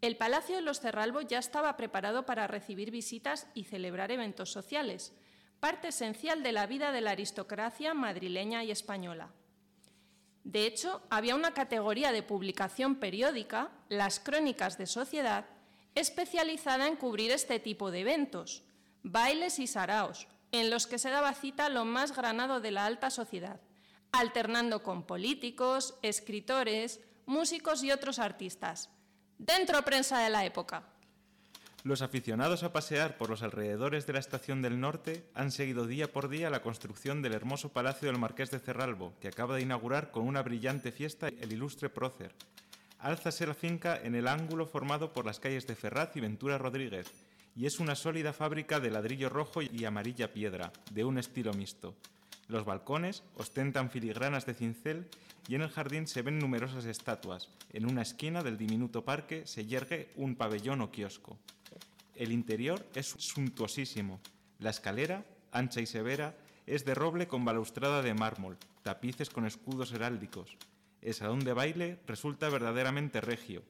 El 0.00 0.16
Palacio 0.16 0.56
de 0.56 0.62
los 0.62 0.80
Cerralbo 0.80 1.22
ya 1.22 1.38
estaba 1.38 1.76
preparado 1.76 2.26
para 2.26 2.46
recibir 2.46 2.90
visitas 2.90 3.46
y 3.54 3.64
celebrar 3.64 4.10
eventos 4.10 4.50
sociales, 4.50 5.14
parte 5.60 5.88
esencial 5.88 6.42
de 6.42 6.52
la 6.52 6.66
vida 6.66 6.92
de 6.92 7.00
la 7.00 7.12
aristocracia 7.12 7.94
madrileña 7.94 8.64
y 8.64 8.70
española. 8.70 9.32
De 10.44 10.66
hecho, 10.66 11.02
había 11.08 11.34
una 11.34 11.54
categoría 11.54 12.12
de 12.12 12.22
publicación 12.22 12.96
periódica, 12.96 13.70
las 13.88 14.20
Crónicas 14.20 14.76
de 14.76 14.86
Sociedad, 14.86 15.46
especializada 15.94 16.86
en 16.86 16.96
cubrir 16.96 17.30
este 17.30 17.58
tipo 17.58 17.90
de 17.90 18.00
eventos, 18.00 18.62
bailes 19.02 19.58
y 19.58 19.66
saraos, 19.66 20.28
en 20.52 20.70
los 20.70 20.86
que 20.86 20.98
se 20.98 21.10
daba 21.10 21.34
cita 21.34 21.68
lo 21.70 21.84
más 21.84 22.14
granado 22.14 22.60
de 22.60 22.70
la 22.70 22.84
alta 22.84 23.10
sociedad, 23.10 23.60
alternando 24.12 24.82
con 24.82 25.04
políticos, 25.04 25.94
escritores, 26.02 27.00
músicos 27.26 27.82
y 27.82 27.90
otros 27.90 28.18
artistas. 28.18 28.90
Dentro 29.38 29.82
prensa 29.82 30.20
de 30.20 30.30
la 30.30 30.44
época. 30.44 30.93
Los 31.84 32.00
aficionados 32.00 32.62
a 32.62 32.72
pasear 32.72 33.18
por 33.18 33.28
los 33.28 33.42
alrededores 33.42 34.06
de 34.06 34.14
la 34.14 34.18
Estación 34.18 34.62
del 34.62 34.80
Norte 34.80 35.22
han 35.34 35.52
seguido 35.52 35.86
día 35.86 36.10
por 36.10 36.30
día 36.30 36.48
la 36.48 36.62
construcción 36.62 37.20
del 37.20 37.34
hermoso 37.34 37.74
Palacio 37.74 38.08
del 38.08 38.16
Marqués 38.16 38.50
de 38.50 38.58
Cerralbo, 38.58 39.12
que 39.20 39.28
acaba 39.28 39.56
de 39.56 39.60
inaugurar 39.60 40.10
con 40.10 40.26
una 40.26 40.42
brillante 40.42 40.92
fiesta 40.92 41.28
el 41.28 41.52
ilustre 41.52 41.90
prócer. 41.90 42.34
Álzase 43.00 43.46
la 43.46 43.52
finca 43.52 44.00
en 44.02 44.14
el 44.14 44.28
ángulo 44.28 44.64
formado 44.64 45.12
por 45.12 45.26
las 45.26 45.40
calles 45.40 45.66
de 45.66 45.74
Ferraz 45.74 46.16
y 46.16 46.20
Ventura 46.20 46.56
Rodríguez, 46.56 47.06
y 47.54 47.66
es 47.66 47.78
una 47.78 47.96
sólida 47.96 48.32
fábrica 48.32 48.80
de 48.80 48.90
ladrillo 48.90 49.28
rojo 49.28 49.60
y 49.60 49.84
amarilla 49.84 50.32
piedra, 50.32 50.72
de 50.90 51.04
un 51.04 51.18
estilo 51.18 51.52
mixto. 51.52 51.94
Los 52.48 52.64
balcones 52.64 53.22
ostentan 53.36 53.90
filigranas 53.90 54.46
de 54.46 54.54
cincel 54.54 55.06
y 55.48 55.54
en 55.54 55.62
el 55.62 55.70
jardín 55.70 56.06
se 56.06 56.22
ven 56.22 56.38
numerosas 56.38 56.84
estatuas. 56.84 57.48
En 57.70 57.86
una 57.86 58.02
esquina 58.02 58.42
del 58.42 58.56
diminuto 58.56 59.04
parque 59.04 59.46
se 59.46 59.66
yergue 59.66 60.10
un 60.16 60.36
pabellón 60.36 60.80
o 60.80 60.90
kiosco. 60.90 61.38
El 62.14 62.32
interior 62.32 62.86
es 62.94 63.14
suntuosísimo. 63.18 64.20
La 64.58 64.70
escalera, 64.70 65.24
ancha 65.52 65.80
y 65.80 65.86
severa, 65.86 66.36
es 66.66 66.84
de 66.84 66.94
roble 66.94 67.26
con 67.26 67.44
balaustrada 67.44 68.02
de 68.02 68.14
mármol, 68.14 68.56
tapices 68.82 69.30
con 69.30 69.46
escudos 69.46 69.92
heráldicos. 69.92 70.56
El 71.02 71.12
salón 71.12 71.40
de 71.40 71.52
baile 71.52 71.98
resulta 72.06 72.48
verdaderamente 72.48 73.20
regio. 73.20 73.62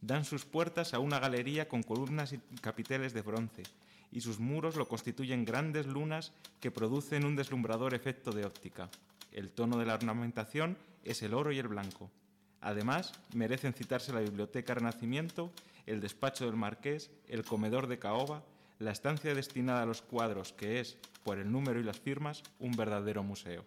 Dan 0.00 0.24
sus 0.24 0.44
puertas 0.44 0.94
a 0.94 0.98
una 0.98 1.20
galería 1.20 1.68
con 1.68 1.82
columnas 1.82 2.32
y 2.32 2.38
capiteles 2.60 3.14
de 3.14 3.22
bronce, 3.22 3.62
y 4.10 4.20
sus 4.20 4.40
muros 4.40 4.76
lo 4.76 4.88
constituyen 4.88 5.44
grandes 5.44 5.86
lunas 5.86 6.32
que 6.60 6.70
producen 6.70 7.24
un 7.24 7.36
deslumbrador 7.36 7.94
efecto 7.94 8.32
de 8.32 8.44
óptica. 8.44 8.90
El 9.32 9.50
tono 9.50 9.78
de 9.78 9.86
la 9.86 9.94
ornamentación 9.94 10.76
es 11.04 11.22
el 11.22 11.34
oro 11.34 11.52
y 11.52 11.58
el 11.58 11.68
blanco. 11.68 12.10
Además, 12.60 13.12
merecen 13.34 13.72
citarse 13.72 14.12
la 14.12 14.20
Biblioteca 14.20 14.74
Renacimiento 14.74 15.50
el 15.86 16.00
despacho 16.00 16.46
del 16.46 16.56
marqués, 16.56 17.10
el 17.28 17.44
comedor 17.44 17.86
de 17.86 17.98
caoba, 17.98 18.44
la 18.78 18.92
estancia 18.92 19.34
destinada 19.34 19.82
a 19.82 19.86
los 19.86 20.02
cuadros, 20.02 20.52
que 20.52 20.80
es, 20.80 20.96
por 21.24 21.38
el 21.38 21.50
número 21.50 21.80
y 21.80 21.84
las 21.84 21.98
firmas, 21.98 22.42
un 22.58 22.72
verdadero 22.72 23.22
museo. 23.22 23.64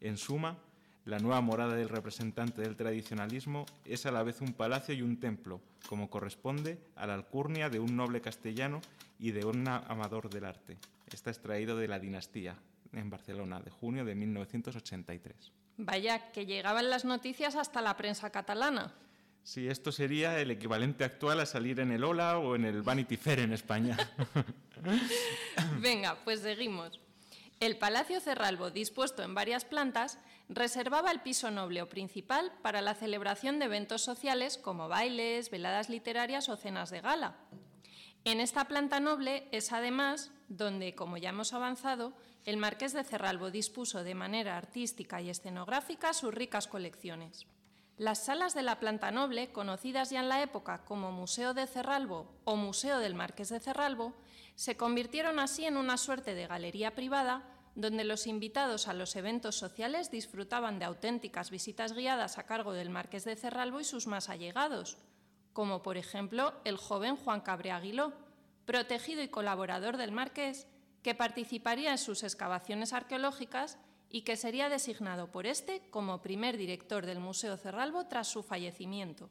En 0.00 0.16
suma, 0.16 0.58
la 1.04 1.18
nueva 1.18 1.40
morada 1.40 1.74
del 1.74 1.88
representante 1.88 2.60
del 2.60 2.76
tradicionalismo 2.76 3.66
es 3.84 4.04
a 4.04 4.10
la 4.10 4.22
vez 4.22 4.40
un 4.40 4.52
palacio 4.52 4.94
y 4.94 5.02
un 5.02 5.18
templo, 5.18 5.60
como 5.88 6.10
corresponde 6.10 6.78
a 6.96 7.06
la 7.06 7.14
alcurnia 7.14 7.70
de 7.70 7.80
un 7.80 7.96
noble 7.96 8.20
castellano 8.20 8.80
y 9.18 9.30
de 9.30 9.44
un 9.44 9.66
amador 9.66 10.28
del 10.28 10.44
arte. 10.44 10.76
Está 11.10 11.30
extraído 11.30 11.76
de 11.76 11.88
la 11.88 11.98
dinastía 11.98 12.56
en 12.92 13.10
Barcelona 13.10 13.60
de 13.60 13.70
junio 13.70 14.04
de 14.04 14.14
1983. 14.14 15.52
Vaya, 15.78 16.32
que 16.32 16.46
llegaban 16.46 16.90
las 16.90 17.04
noticias 17.04 17.56
hasta 17.56 17.80
la 17.82 17.96
prensa 17.96 18.30
catalana. 18.30 18.94
Sí, 19.42 19.68
esto 19.68 19.92
sería 19.92 20.38
el 20.40 20.50
equivalente 20.50 21.04
actual 21.04 21.40
a 21.40 21.46
salir 21.46 21.80
en 21.80 21.92
el 21.92 22.04
Ola 22.04 22.38
o 22.38 22.54
en 22.54 22.64
el 22.64 22.82
Vanity 22.82 23.16
Fair 23.16 23.40
en 23.40 23.52
España. 23.52 23.96
Venga, 25.80 26.18
pues 26.24 26.40
seguimos. 26.40 27.00
El 27.60 27.76
Palacio 27.76 28.20
Cerralbo, 28.20 28.70
dispuesto 28.70 29.22
en 29.22 29.34
varias 29.34 29.64
plantas, 29.64 30.18
reservaba 30.48 31.10
el 31.10 31.20
piso 31.20 31.50
noble 31.50 31.82
o 31.82 31.88
principal 31.88 32.52
para 32.62 32.82
la 32.82 32.94
celebración 32.94 33.58
de 33.58 33.64
eventos 33.64 34.02
sociales 34.02 34.58
como 34.58 34.88
bailes, 34.88 35.50
veladas 35.50 35.88
literarias 35.88 36.48
o 36.48 36.56
cenas 36.56 36.90
de 36.90 37.00
gala. 37.00 37.36
En 38.24 38.40
esta 38.40 38.66
planta 38.66 39.00
noble 39.00 39.48
es 39.50 39.72
además 39.72 40.30
donde, 40.48 40.94
como 40.94 41.16
ya 41.16 41.30
hemos 41.30 41.52
avanzado, 41.52 42.14
el 42.48 42.56
marqués 42.56 42.94
de 42.94 43.04
Cerralbo 43.04 43.50
dispuso 43.50 44.02
de 44.02 44.14
manera 44.14 44.56
artística 44.56 45.20
y 45.20 45.28
escenográfica 45.28 46.14
sus 46.14 46.32
ricas 46.32 46.66
colecciones. 46.66 47.46
Las 47.98 48.24
salas 48.24 48.54
de 48.54 48.62
la 48.62 48.80
planta 48.80 49.10
noble, 49.10 49.52
conocidas 49.52 50.08
ya 50.08 50.20
en 50.20 50.30
la 50.30 50.40
época 50.40 50.82
como 50.86 51.12
Museo 51.12 51.52
de 51.52 51.66
Cerralbo 51.66 52.26
o 52.44 52.56
Museo 52.56 53.00
del 53.00 53.14
Marqués 53.14 53.50
de 53.50 53.60
Cerralbo, 53.60 54.14
se 54.54 54.78
convirtieron 54.78 55.38
así 55.38 55.66
en 55.66 55.76
una 55.76 55.98
suerte 55.98 56.34
de 56.34 56.46
galería 56.46 56.94
privada 56.94 57.44
donde 57.74 58.04
los 58.04 58.26
invitados 58.26 58.88
a 58.88 58.94
los 58.94 59.14
eventos 59.14 59.56
sociales 59.56 60.10
disfrutaban 60.10 60.78
de 60.78 60.86
auténticas 60.86 61.50
visitas 61.50 61.92
guiadas 61.92 62.38
a 62.38 62.46
cargo 62.46 62.72
del 62.72 62.88
Marqués 62.88 63.26
de 63.26 63.36
Cerralbo 63.36 63.78
y 63.78 63.84
sus 63.84 64.06
más 64.06 64.30
allegados, 64.30 64.96
como 65.52 65.82
por 65.82 65.98
ejemplo 65.98 66.54
el 66.64 66.78
joven 66.78 67.16
Juan 67.16 67.42
Cabre 67.42 67.72
Aguiló, 67.72 68.14
protegido 68.64 69.22
y 69.22 69.28
colaborador 69.28 69.98
del 69.98 70.12
Marqués, 70.12 70.66
que 71.02 71.14
participaría 71.14 71.92
en 71.92 71.98
sus 71.98 72.22
excavaciones 72.22 72.92
arqueológicas 72.92 73.78
y 74.10 74.22
que 74.22 74.36
sería 74.36 74.68
designado 74.68 75.30
por 75.30 75.46
este 75.46 75.82
como 75.90 76.22
primer 76.22 76.56
director 76.56 77.06
del 77.06 77.20
Museo 77.20 77.56
Cerralbo 77.56 78.06
tras 78.06 78.28
su 78.28 78.42
fallecimiento. 78.42 79.30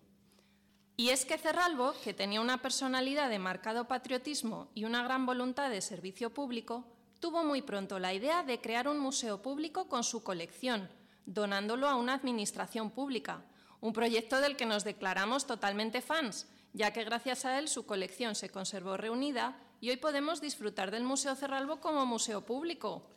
Y 0.95 1.09
es 1.09 1.25
que 1.25 1.37
Cerralbo, 1.37 1.93
que 2.03 2.13
tenía 2.13 2.41
una 2.41 2.61
personalidad 2.61 3.29
de 3.29 3.37
marcado 3.37 3.87
patriotismo 3.87 4.69
y 4.73 4.85
una 4.85 5.03
gran 5.03 5.25
voluntad 5.25 5.69
de 5.69 5.81
servicio 5.81 6.33
público, 6.33 6.85
tuvo 7.19 7.43
muy 7.43 7.61
pronto 7.61 7.99
la 7.99 8.13
idea 8.13 8.43
de 8.43 8.59
crear 8.59 8.87
un 8.87 8.99
museo 8.99 9.41
público 9.41 9.89
con 9.89 10.03
su 10.03 10.23
colección, 10.23 10.89
donándolo 11.25 11.87
a 11.87 11.95
una 11.95 12.13
administración 12.13 12.89
pública, 12.89 13.43
un 13.79 13.93
proyecto 13.93 14.41
del 14.41 14.55
que 14.55 14.65
nos 14.65 14.83
declaramos 14.83 15.45
totalmente 15.45 16.01
fans, 16.01 16.47
ya 16.73 16.91
que 16.91 17.03
gracias 17.03 17.45
a 17.45 17.59
él 17.59 17.67
su 17.67 17.85
colección 17.85 18.33
se 18.33 18.49
conservó 18.49 18.97
reunida 18.97 19.55
y 19.79 19.89
hoy 19.89 19.97
podemos 19.97 20.41
disfrutar 20.41 20.91
del 20.91 21.03
Museo 21.03 21.35
Cerralbo 21.35 21.79
como 21.79 22.05
museo 22.05 22.45
público. 22.45 23.09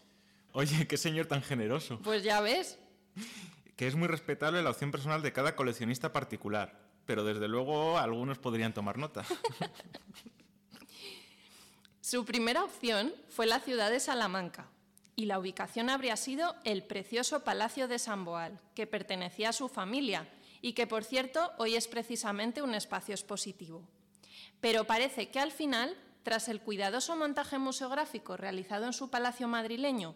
Oye, 0.52 0.86
qué 0.86 0.96
señor 0.96 1.26
tan 1.26 1.42
generoso. 1.42 2.00
Pues 2.02 2.22
ya 2.22 2.40
ves. 2.40 2.78
Que 3.76 3.86
es 3.86 3.94
muy 3.94 4.08
respetable 4.08 4.62
la 4.62 4.70
opción 4.70 4.90
personal 4.90 5.22
de 5.22 5.32
cada 5.32 5.56
coleccionista 5.56 6.12
particular, 6.12 6.78
pero 7.06 7.24
desde 7.24 7.48
luego 7.48 7.98
algunos 7.98 8.38
podrían 8.38 8.74
tomar 8.74 8.98
nota. 8.98 9.24
Su 12.00 12.24
primera 12.24 12.64
opción 12.64 13.14
fue 13.28 13.46
la 13.46 13.60
ciudad 13.60 13.90
de 13.90 14.00
Salamanca, 14.00 14.68
y 15.20 15.26
la 15.26 15.38
ubicación 15.38 15.90
habría 15.90 16.16
sido 16.16 16.56
el 16.64 16.82
precioso 16.82 17.44
Palacio 17.44 17.88
de 17.88 17.98
San 17.98 18.24
Boal, 18.24 18.58
que 18.74 18.86
pertenecía 18.86 19.50
a 19.50 19.52
su 19.52 19.68
familia 19.68 20.26
y 20.62 20.72
que, 20.72 20.86
por 20.86 21.04
cierto, 21.04 21.52
hoy 21.58 21.76
es 21.76 21.88
precisamente 21.88 22.62
un 22.62 22.74
espacio 22.74 23.14
expositivo. 23.14 23.86
Pero 24.62 24.84
parece 24.84 25.28
que 25.28 25.38
al 25.38 25.52
final, 25.52 25.94
tras 26.22 26.48
el 26.48 26.60
cuidadoso 26.60 27.16
montaje 27.16 27.58
museográfico 27.58 28.36
realizado 28.36 28.86
en 28.86 28.92
su 28.92 29.10
palacio 29.10 29.48
madrileño 29.48 30.14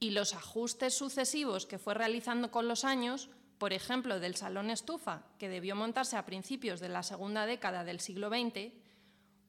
y 0.00 0.10
los 0.10 0.34
ajustes 0.34 0.94
sucesivos 0.94 1.66
que 1.66 1.78
fue 1.78 1.94
realizando 1.94 2.50
con 2.50 2.68
los 2.68 2.84
años, 2.84 3.30
por 3.58 3.72
ejemplo, 3.72 4.18
del 4.18 4.34
salón 4.34 4.70
estufa, 4.70 5.22
que 5.38 5.48
debió 5.48 5.76
montarse 5.76 6.16
a 6.16 6.26
principios 6.26 6.80
de 6.80 6.88
la 6.88 7.02
segunda 7.02 7.46
década 7.46 7.84
del 7.84 8.00
siglo 8.00 8.28
XX, 8.28 8.72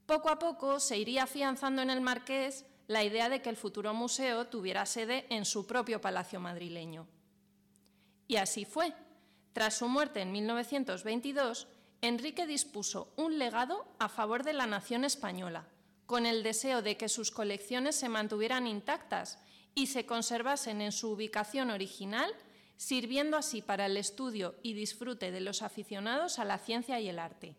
poco 0.05 0.29
a 0.29 0.37
poco 0.37 0.79
se 0.79 0.97
iría 0.97 1.23
afianzando 1.23 1.81
en 1.81 1.89
el 1.89 2.01
Marqués 2.01 2.65
la 2.87 3.03
idea 3.03 3.29
de 3.29 3.41
que 3.41 3.49
el 3.49 3.57
futuro 3.57 3.93
museo 3.93 4.47
tuviera 4.47 4.85
sede 4.85 5.25
en 5.29 5.45
su 5.45 5.65
propio 5.65 6.01
palacio 6.01 6.39
madrileño. 6.39 7.07
Y 8.27 8.35
así 8.35 8.65
fue. 8.65 8.93
Tras 9.53 9.77
su 9.77 9.87
muerte 9.87 10.21
en 10.21 10.31
1922, 10.31 11.67
Enrique 12.01 12.45
dispuso 12.45 13.13
un 13.15 13.39
legado 13.39 13.85
a 13.99 14.09
favor 14.09 14.43
de 14.43 14.53
la 14.53 14.67
nación 14.67 15.05
española, 15.05 15.65
con 16.13 16.27
el 16.27 16.43
deseo 16.43 16.83
de 16.83 16.95
que 16.95 17.09
sus 17.09 17.31
colecciones 17.31 17.95
se 17.95 18.07
mantuvieran 18.07 18.67
intactas 18.67 19.39
y 19.73 19.87
se 19.87 20.05
conservasen 20.05 20.79
en 20.79 20.91
su 20.91 21.09
ubicación 21.09 21.71
original 21.71 22.31
sirviendo 22.77 23.35
así 23.35 23.63
para 23.63 23.87
el 23.87 23.97
estudio 23.97 24.53
y 24.61 24.73
disfrute 24.73 25.31
de 25.31 25.41
los 25.41 25.63
aficionados 25.63 26.37
a 26.37 26.45
la 26.45 26.59
ciencia 26.59 26.99
y 26.99 27.09
el 27.09 27.17
arte. 27.17 27.55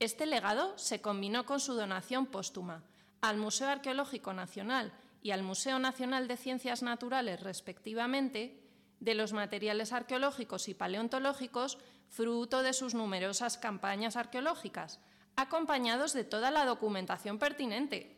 Este 0.00 0.26
legado 0.26 0.76
se 0.76 1.00
combinó 1.00 1.46
con 1.46 1.60
su 1.60 1.72
donación 1.72 2.26
póstuma 2.26 2.84
al 3.22 3.38
Museo 3.38 3.70
Arqueológico 3.70 4.34
Nacional 4.34 4.92
y 5.22 5.30
al 5.30 5.42
Museo 5.42 5.78
Nacional 5.78 6.28
de 6.28 6.36
Ciencias 6.36 6.82
Naturales, 6.82 7.40
respectivamente, 7.40 8.60
de 9.00 9.14
los 9.14 9.32
materiales 9.32 9.94
arqueológicos 9.94 10.68
y 10.68 10.74
paleontológicos 10.74 11.78
fruto 12.10 12.62
de 12.62 12.74
sus 12.74 12.92
numerosas 12.92 13.56
campañas 13.56 14.16
arqueológicas, 14.16 15.00
acompañados 15.36 16.12
de 16.12 16.24
toda 16.24 16.50
la 16.50 16.64
documentación 16.64 17.38
pertinente. 17.38 18.16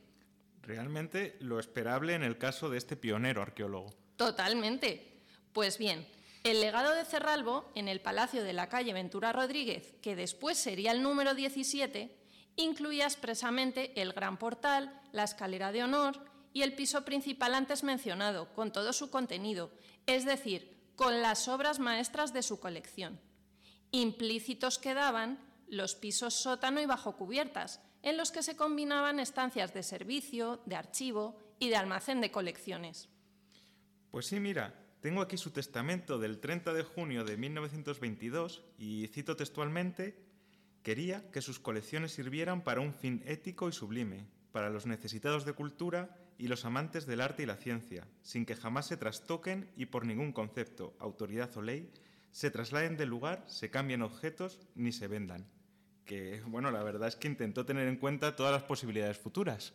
Realmente 0.63 1.37
lo 1.41 1.59
esperable 1.59 2.15
en 2.15 2.23
el 2.23 2.39
caso 2.39 2.71
de 2.71 2.79
este 2.79 2.97
pionero 2.97 3.43
arqueólogo. 3.43 3.95
Totalmente. 4.17 5.21
Pues 5.53 5.79
bien, 5.79 6.07
el 6.43 6.61
legado 6.61 6.95
de 6.95 7.05
Cerralbo 7.05 7.71
en 7.75 7.89
el 7.89 8.01
Palacio 8.01 8.43
de 8.43 8.53
la 8.53 8.69
calle 8.69 8.93
Ventura 8.93 9.33
Rodríguez, 9.33 9.95
que 10.03 10.17
después 10.17 10.59
sería 10.59 10.93
el 10.93 11.03
número 11.03 11.35
17, 11.35 12.15
incluía 12.57 13.05
expresamente 13.05 14.01
el 14.01 14.13
gran 14.13 14.39
portal, 14.39 15.01
la 15.13 15.25
escalera 15.25 15.73
de 15.73 15.85
honor 15.85 16.21
y 16.53 16.63
el 16.63 16.75
piso 16.75 17.05
principal 17.05 17.55
antes 17.55 17.83
mencionado, 17.83 18.53
con 18.55 18.73
todo 18.73 18.93
su 18.93 19.11
contenido, 19.11 19.71
es 20.07 20.25
decir, 20.25 20.75
con 20.97 21.23
las 21.23 21.49
obras 21.49 21.79
maestras 21.79 22.33
de 22.33 22.43
su 22.43 22.61
colección. 22.61 23.21
Implícitos 23.91 24.79
quedaban 24.79 25.39
los 25.69 25.95
pisos 25.95 26.35
sótano 26.35 26.81
y 26.81 26.87
bajo 26.87 27.17
cubiertas, 27.17 27.81
en 28.03 28.17
los 28.17 28.31
que 28.31 28.43
se 28.43 28.57
combinaban 28.57 29.19
estancias 29.19 29.73
de 29.73 29.83
servicio, 29.83 30.63
de 30.67 30.77
archivo 30.77 31.37
y 31.59 31.69
de 31.69 31.77
almacén 31.77 32.21
de 32.21 32.31
colecciones. 32.31 33.09
Pues 34.11 34.27
sí, 34.27 34.41
mira, 34.41 34.75
tengo 35.01 35.23
aquí 35.23 35.37
su 35.37 35.51
testamento 35.51 36.19
del 36.19 36.39
30 36.39 36.73
de 36.73 36.83
junio 36.83 37.25
de 37.25 37.37
1922 37.37 38.63
y 38.79 39.07
cito 39.09 39.37
textualmente, 39.37 40.23
quería 40.83 41.31
que 41.31 41.41
sus 41.41 41.59
colecciones 41.59 42.13
sirvieran 42.13 42.63
para 42.63 42.81
un 42.81 42.95
fin 42.95 43.23
ético 43.27 43.69
y 43.69 43.73
sublime, 43.73 44.27
para 44.53 44.71
los 44.71 44.87
necesitados 44.87 45.45
de 45.45 45.53
cultura 45.53 46.17
y 46.39 46.49
los 46.49 46.65
amantes 46.65 47.07
del 47.07 47.21
arte 47.21 47.43
y 47.43 47.47
la 47.47 47.57
ciencia, 47.57 48.07
sin 48.23 48.47
que 48.47 48.57
jamás 48.57 48.87
se 48.87 48.97
trastoquen 48.97 49.71
y 49.77 49.87
por 49.87 50.05
ningún 50.05 50.33
concepto, 50.33 50.95
autoridad 50.99 51.57
o 51.57 51.63
ley 51.63 51.91
se 52.35 52.51
trasladen 52.51 52.97
del 52.97 53.09
lugar, 53.09 53.45
se 53.47 53.71
cambien 53.71 54.03
objetos 54.03 54.61
ni 54.75 54.91
se 54.91 55.07
vendan. 55.07 55.47
Que, 56.05 56.43
bueno, 56.47 56.71
la 56.71 56.83
verdad 56.83 57.09
es 57.09 57.17
que 57.17 57.29
intentó 57.29 57.65
tener 57.65 57.89
en 57.89 57.97
cuenta 57.97 58.37
todas 58.37 58.53
las 58.53 58.63
posibilidades 58.63 59.19
futuras. 59.19 59.73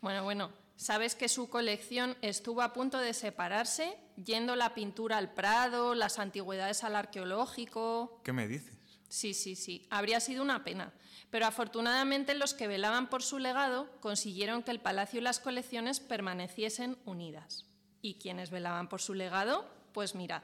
Bueno, 0.00 0.24
bueno, 0.24 0.52
sabes 0.76 1.14
que 1.14 1.28
su 1.28 1.48
colección 1.48 2.16
estuvo 2.22 2.62
a 2.62 2.72
punto 2.72 2.98
de 2.98 3.14
separarse, 3.14 3.96
yendo 4.22 4.56
la 4.56 4.74
pintura 4.74 5.16
al 5.16 5.32
Prado, 5.32 5.94
las 5.94 6.18
antigüedades 6.18 6.84
al 6.84 6.96
arqueológico. 6.96 8.20
¿Qué 8.24 8.32
me 8.32 8.48
dices? 8.48 8.76
Sí, 9.08 9.34
sí, 9.34 9.56
sí, 9.56 9.86
habría 9.90 10.20
sido 10.20 10.42
una 10.42 10.64
pena. 10.64 10.92
Pero 11.30 11.46
afortunadamente 11.46 12.34
los 12.34 12.52
que 12.52 12.66
velaban 12.66 13.08
por 13.08 13.22
su 13.22 13.38
legado 13.38 13.90
consiguieron 14.00 14.62
que 14.62 14.70
el 14.70 14.80
palacio 14.80 15.20
y 15.20 15.22
las 15.22 15.40
colecciones 15.40 16.00
permaneciesen 16.00 16.98
unidas. 17.04 17.66
¿Y 18.02 18.14
quienes 18.14 18.50
velaban 18.50 18.88
por 18.88 19.00
su 19.00 19.14
legado? 19.14 19.66
Pues 19.92 20.14
mirad. 20.14 20.42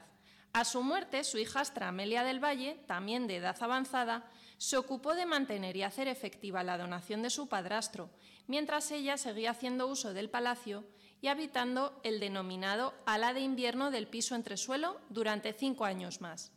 A 0.53 0.65
su 0.65 0.81
muerte, 0.81 1.23
su 1.23 1.37
hijastra 1.37 1.89
Amelia 1.89 2.23
del 2.23 2.43
Valle, 2.43 2.79
también 2.87 3.27
de 3.27 3.35
edad 3.35 3.57
avanzada, 3.61 4.31
se 4.59 4.77
ocupó 4.77 5.15
de 5.15 5.25
mantener 5.25 5.77
y 5.77 5.83
hacer 5.83 6.09
efectiva 6.09 6.63
la 6.63 6.77
donación 6.77 7.23
de 7.23 7.29
su 7.29 7.47
padrastro, 7.47 8.09
mientras 8.45 8.91
ella 8.91 9.17
seguía 9.17 9.51
haciendo 9.51 9.87
uso 9.87 10.13
del 10.13 10.29
palacio 10.29 10.83
y 11.21 11.27
habitando 11.27 11.99
el 12.03 12.19
denominado 12.19 12.93
ala 13.05 13.33
de 13.33 13.39
invierno 13.39 13.89
del 13.89 14.07
piso 14.07 14.35
entresuelo 14.35 14.99
durante 15.09 15.53
cinco 15.53 15.85
años 15.85 16.19
más. 16.19 16.51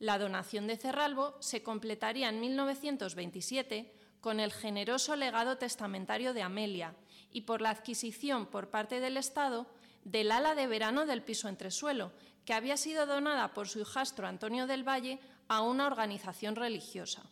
La 0.00 0.18
donación 0.18 0.66
de 0.66 0.76
Cerralbo 0.76 1.36
se 1.40 1.62
completaría 1.62 2.28
en 2.28 2.40
1927 2.40 3.94
con 4.20 4.40
el 4.40 4.52
generoso 4.52 5.14
legado 5.14 5.58
testamentario 5.58 6.34
de 6.34 6.42
Amelia 6.42 6.96
y 7.30 7.42
por 7.42 7.60
la 7.60 7.70
adquisición 7.70 8.46
por 8.46 8.68
parte 8.68 8.98
del 8.98 9.16
Estado 9.16 9.66
del 10.02 10.32
ala 10.32 10.56
de 10.56 10.66
verano 10.66 11.06
del 11.06 11.22
piso 11.22 11.48
entresuelo, 11.48 12.12
que 12.44 12.54
había 12.54 12.76
sido 12.76 13.06
donada 13.06 13.54
por 13.54 13.68
su 13.68 13.80
hijastro 13.80 14.26
Antonio 14.26 14.66
del 14.66 14.82
Valle 14.82 15.20
a 15.48 15.62
una 15.62 15.86
organización 15.86 16.56
religiosa. 16.56 17.24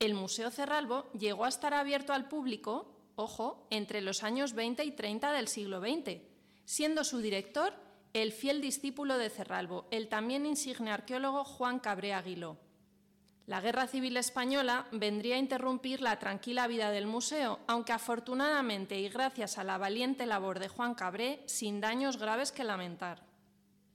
El 0.00 0.14
Museo 0.14 0.50
Cerralbo 0.50 1.10
llegó 1.12 1.44
a 1.44 1.48
estar 1.48 1.72
abierto 1.72 2.12
al 2.12 2.28
público, 2.28 2.94
ojo, 3.16 3.66
entre 3.70 4.00
los 4.00 4.22
años 4.22 4.52
20 4.52 4.84
y 4.84 4.90
30 4.90 5.32
del 5.32 5.48
siglo 5.48 5.80
XX, 5.80 6.20
siendo 6.64 7.04
su 7.04 7.18
director 7.18 7.72
el 8.12 8.32
fiel 8.32 8.60
discípulo 8.60 9.18
de 9.18 9.30
Cerralbo, 9.30 9.86
el 9.90 10.08
también 10.08 10.46
insigne 10.46 10.90
arqueólogo 10.90 11.44
Juan 11.44 11.80
Cabré 11.80 12.12
Aguiló. 12.14 12.58
La 13.46 13.60
Guerra 13.60 13.86
Civil 13.88 14.16
Española 14.16 14.86
vendría 14.92 15.34
a 15.34 15.38
interrumpir 15.38 16.00
la 16.00 16.18
tranquila 16.18 16.66
vida 16.66 16.90
del 16.90 17.06
museo, 17.06 17.58
aunque 17.66 17.92
afortunadamente 17.92 18.98
y 18.98 19.08
gracias 19.08 19.58
a 19.58 19.64
la 19.64 19.78
valiente 19.78 20.26
labor 20.26 20.60
de 20.60 20.68
Juan 20.68 20.94
Cabré, 20.94 21.42
sin 21.46 21.80
daños 21.80 22.16
graves 22.16 22.52
que 22.52 22.64
lamentar. 22.64 23.23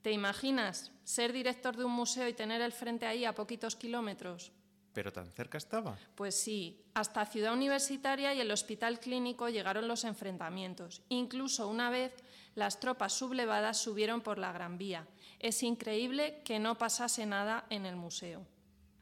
¿Te 0.02 0.12
imaginas 0.12 0.92
ser 1.04 1.34
director 1.34 1.76
de 1.76 1.84
un 1.84 1.92
museo 1.92 2.28
y 2.28 2.34
tener 2.34 2.62
el 2.62 2.72
frente 2.72 3.06
ahí 3.06 3.26
a 3.26 3.36
poquitos 3.36 3.76
kilómetros? 3.76 4.52
¿Pero 4.94 5.14
tan 5.14 5.32
cerca 5.32 5.58
estaba? 5.58 5.98
Pues 6.16 6.36
sí, 6.36 6.82
hasta 6.94 7.26
Ciudad 7.26 7.54
Universitaria 7.54 8.34
y 8.34 8.42
el 8.42 8.52
Hospital 8.52 9.00
Clínico 9.00 9.50
llegaron 9.50 9.88
los 9.88 10.04
enfrentamientos. 10.04 11.04
Incluso 11.10 11.68
una 11.68 11.90
vez 11.90 12.14
las 12.56 12.80
tropas 12.80 13.14
sublevadas 13.14 13.78
subieron 13.78 14.22
por 14.22 14.40
la 14.40 14.52
Gran 14.52 14.78
Vía. 14.78 15.08
Es 15.40 15.64
increíble 15.64 16.42
que 16.44 16.60
no 16.60 16.78
pasase 16.78 17.26
nada 17.26 17.66
en 17.70 17.86
el 17.86 17.96
museo. 17.96 18.46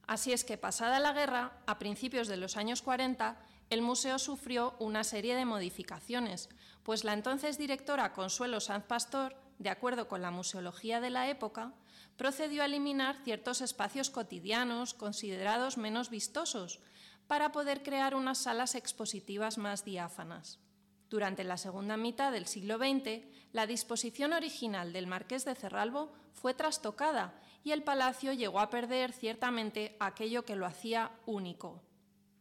Así 0.07 0.33
es 0.33 0.43
que 0.43 0.57
pasada 0.57 0.99
la 0.99 1.13
guerra, 1.13 1.61
a 1.65 1.79
principios 1.79 2.27
de 2.27 2.37
los 2.37 2.57
años 2.57 2.81
40, 2.81 3.37
el 3.69 3.81
museo 3.81 4.19
sufrió 4.19 4.75
una 4.79 5.03
serie 5.03 5.35
de 5.35 5.45
modificaciones, 5.45 6.49
pues 6.83 7.03
la 7.03 7.13
entonces 7.13 7.57
directora 7.57 8.13
Consuelo 8.13 8.59
Sanz 8.61 8.85
Pastor 8.85 9.35
de 9.59 9.69
acuerdo 9.69 10.07
con 10.07 10.21
la 10.21 10.31
museología 10.31 11.01
de 11.01 11.09
la 11.09 11.29
época, 11.29 11.73
procedió 12.15 12.63
a 12.63 12.65
eliminar 12.65 13.17
ciertos 13.23 13.61
espacios 13.61 14.09
cotidianos 14.09 14.93
considerados 14.93 15.77
menos 15.77 16.09
vistosos 16.09 16.79
para 17.27 17.51
poder 17.51 17.83
crear 17.83 18.15
unas 18.15 18.39
salas 18.39 18.75
expositivas 18.75 19.57
más 19.57 19.83
diáfanas. 19.83 20.59
Durante 21.09 21.43
la 21.43 21.57
segunda 21.57 21.95
mitad 21.95 22.31
del 22.31 22.47
siglo 22.47 22.77
XX, 22.77 23.25
la 23.53 23.65
disposición 23.65 24.33
original 24.33 24.91
del 24.91 25.07
Marqués 25.07 25.45
de 25.45 25.55
Cerralbo 25.55 26.11
fue 26.33 26.53
trastocada 26.53 27.39
y 27.63 27.71
el 27.71 27.83
palacio 27.83 28.33
llegó 28.33 28.59
a 28.59 28.69
perder 28.69 29.13
ciertamente 29.13 29.95
aquello 29.99 30.43
que 30.43 30.55
lo 30.55 30.65
hacía 30.65 31.11
único. 31.25 31.81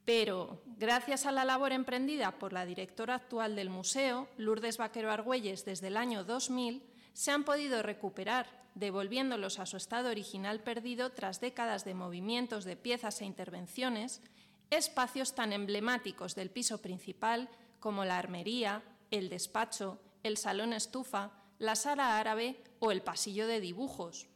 Pero, 0.05 0.63
gracias 0.67 1.27
a 1.27 1.33
la 1.33 1.45
labor 1.45 1.73
emprendida 1.73 2.39
por 2.39 2.53
la 2.53 2.65
directora 2.65 3.17
actual 3.17 3.57
del 3.57 3.71
museo, 3.71 4.29
Lourdes 4.37 4.79
Vaquero 4.79 5.11
Argüelles, 5.11 5.65
desde 5.65 5.89
el 5.89 5.97
año 5.97 6.23
2000, 6.23 6.83
se 7.17 7.31
han 7.31 7.45
podido 7.45 7.83
recuperar, 7.83 8.47
devolviéndolos 8.75 9.59
a 9.59 9.65
su 9.65 9.79
estado 9.79 10.11
original 10.11 10.61
perdido 10.61 11.13
tras 11.13 11.41
décadas 11.41 11.87
de 11.87 11.95
movimientos 11.95 12.67
de 12.67 12.77
piezas 12.77 13.23
e 13.23 13.25
intervenciones, 13.25 14.21
espacios 14.69 15.35
tan 15.35 15.55
emblemáticos 15.55 16.35
del 16.35 16.51
piso 16.51 16.83
principal 16.83 17.49
como 17.81 18.05
la 18.05 18.19
armería, 18.19 18.83
el 19.11 19.31
despacho, 19.31 19.99
el 20.25 20.37
salón 20.37 20.75
estufa, 20.75 21.31
la 21.59 21.75
sala 21.75 22.19
árabe 22.19 22.63
o 22.81 22.93
el 22.93 23.01
pasillo 23.01 23.47
de 23.47 23.63
dibujos. 23.63 24.29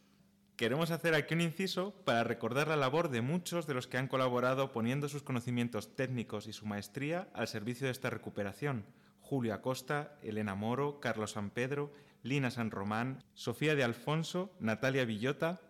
Queremos 0.57 0.91
hacer 0.91 1.15
aquí 1.15 1.35
un 1.35 1.43
inciso 1.43 1.93
para 2.07 2.25
recordar 2.25 2.69
la 2.69 2.77
labor 2.77 3.11
de 3.11 3.21
muchos 3.21 3.67
de 3.67 3.75
los 3.75 3.87
que 3.87 3.99
han 3.99 4.09
colaborado 4.09 4.73
poniendo 4.73 5.11
sus 5.11 5.23
conocimientos 5.23 5.97
técnicos 5.97 6.47
y 6.47 6.55
su 6.55 6.65
maestría 6.65 7.29
al 7.35 7.47
servicio 7.47 7.89
de 7.89 7.93
esta 7.93 8.09
recuperación. 8.09 8.87
Julio 9.21 9.53
Acosta, 9.53 10.17
Elena 10.23 10.55
Moro, 10.55 10.99
Carlos 10.99 11.33
San 11.33 11.51
Pedro, 11.51 11.93
Lina 12.23 12.51
San 12.51 12.71
Román, 12.71 13.25
Sofía 13.35 13.75
de 13.75 13.85
Alfonso, 13.85 14.51
Natalia 14.61 15.05
Villota. 15.05 15.61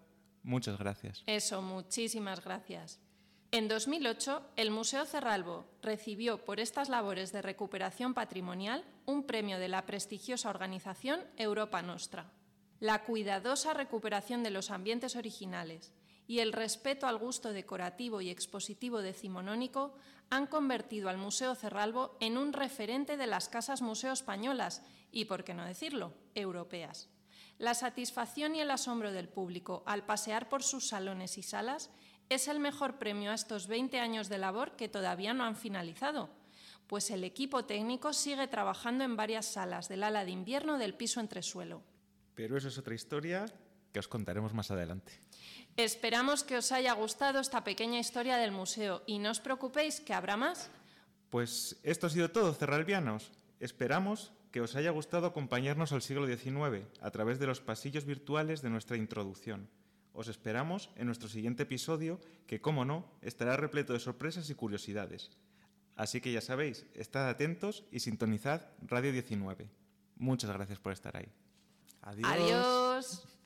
Muchas 0.43 0.79
gracias. 0.79 1.23
Eso, 1.27 1.63
muchísimas 1.63 2.43
gracias. 2.45 3.01
En 3.53 3.67
2008, 3.67 4.43
el 4.57 4.71
Museo 4.71 5.05
Cerralbo 5.07 5.67
recibió 5.83 6.45
por 6.45 6.61
estas 6.61 6.89
labores 6.89 7.33
de 7.33 7.43
recuperación 7.43 8.15
patrimonial 8.15 8.85
un 9.07 9.25
premio 9.25 9.59
de 9.59 9.69
la 9.69 9.87
prestigiosa 9.87 10.51
organización 10.51 11.21
Europa 11.37 11.83
Nostra. 11.83 12.31
La 12.79 13.03
cuidadosa 13.03 13.75
recuperación 13.75 14.43
de 14.43 14.51
los 14.51 14.71
ambientes 14.71 15.17
originales 15.17 15.93
y 16.31 16.39
el 16.39 16.53
respeto 16.53 17.09
al 17.09 17.19
gusto 17.19 17.53
decorativo 17.53 18.21
y 18.21 18.31
expositivo 18.31 19.03
decimonónico 19.03 19.97
han 20.31 20.47
convertido 20.47 21.09
al 21.09 21.19
Museo 21.19 21.57
Cerralbo 21.57 22.17
en 22.21 22.39
un 22.39 22.53
referente 22.53 23.17
de 23.17 23.27
las 23.27 23.49
casas 23.49 23.83
museo 23.83 24.13
españolas 24.13 24.81
y, 25.11 25.25
por 25.25 25.43
qué 25.43 25.55
no 25.55 25.65
decirlo, 25.65 26.15
europeas. 26.37 27.09
La 27.59 27.75
satisfacción 27.75 28.55
y 28.55 28.61
el 28.61 28.71
asombro 28.71 29.11
del 29.11 29.29
público 29.29 29.83
al 29.87 30.07
pasear 30.07 30.49
por 30.49 30.63
sus 30.63 30.87
salones 30.87 31.37
y 31.37 31.43
salas 31.43 31.91
es 32.29 32.47
el 32.47 32.61
mejor 32.61 33.01
premio 33.01 33.33
a 33.33 33.35
estos 33.35 33.67
20 33.67 33.99
años 33.99 34.29
de 34.29 34.39
labor 34.39 34.77
que 34.77 34.89
todavía 34.89 35.35
no 35.35 35.43
han 35.43 35.57
finalizado, 35.57 36.31
pues 36.87 37.11
el 37.11 37.25
equipo 37.25 37.65
técnico 37.65 38.13
sigue 38.13 38.47
trabajando 38.47 39.03
en 39.03 39.17
varias 39.17 39.47
salas 39.47 39.89
del 39.89 40.05
ala 40.05 40.25
de 40.25 40.31
invierno 40.31 40.79
del 40.79 40.95
piso 40.95 41.19
entresuelo. 41.19 41.83
Pero 42.37 42.57
eso 42.57 42.69
es 42.69 42.79
otra 42.79 42.95
historia 42.95 43.47
que 43.93 43.99
os 43.99 44.07
contaremos 44.07 44.55
más 44.55 44.71
adelante. 44.71 45.19
Esperamos 45.77 46.45
que 46.45 46.57
os 46.57 46.73
haya 46.73 46.93
gustado 46.93 47.41
esta 47.41 47.65
pequeña 47.65 47.99
historia 47.99 48.37
del 48.37 48.53
museo 48.53 49.03
y 49.07 49.19
no 49.19 49.31
os 49.31 49.41
preocupéis 49.41 50.01
que 50.01 50.13
habrá 50.13 50.37
más. 50.37 50.71
Pues 51.31 51.79
esto 51.83 52.07
ha 52.07 52.11
sido 52.11 52.31
todo, 52.31 52.53
cerralbianos. 52.53 53.33
Esperamos 53.61 54.33
que 54.51 54.61
os 54.61 54.75
haya 54.75 54.91
gustado 54.91 55.27
acompañarnos 55.27 55.93
al 55.93 56.03
siglo 56.03 56.27
XIX 56.27 56.85
a 57.01 57.11
través 57.11 57.39
de 57.39 57.47
los 57.47 57.61
pasillos 57.61 58.05
virtuales 58.05 58.63
de 58.63 58.71
nuestra 58.71 58.97
introducción. 58.97 59.69
Os 60.13 60.29
esperamos 60.29 60.91
en 60.97 61.07
nuestro 61.07 61.29
siguiente 61.29 61.63
episodio, 61.63 62.19
que, 62.47 62.61
como 62.61 62.85
no, 62.85 63.07
estará 63.23 63.57
repleto 63.57 63.93
de 63.93 64.01
sorpresas 64.01 64.51
y 64.51 64.55
curiosidades. 64.55 65.31
Así 65.95 66.21
que 66.21 66.33
ya 66.33 66.41
sabéis, 66.41 66.87
estad 66.95 67.29
atentos 67.29 67.85
y 67.93 68.01
sintonizad 68.01 68.67
Radio 68.83 69.13
19. 69.13 69.71
Muchas 70.17 70.51
gracias 70.51 70.81
por 70.81 70.93
estar 70.93 71.17
ahí. 71.17 71.29
Adiós. 72.03 72.29
Adiós. 72.29 73.40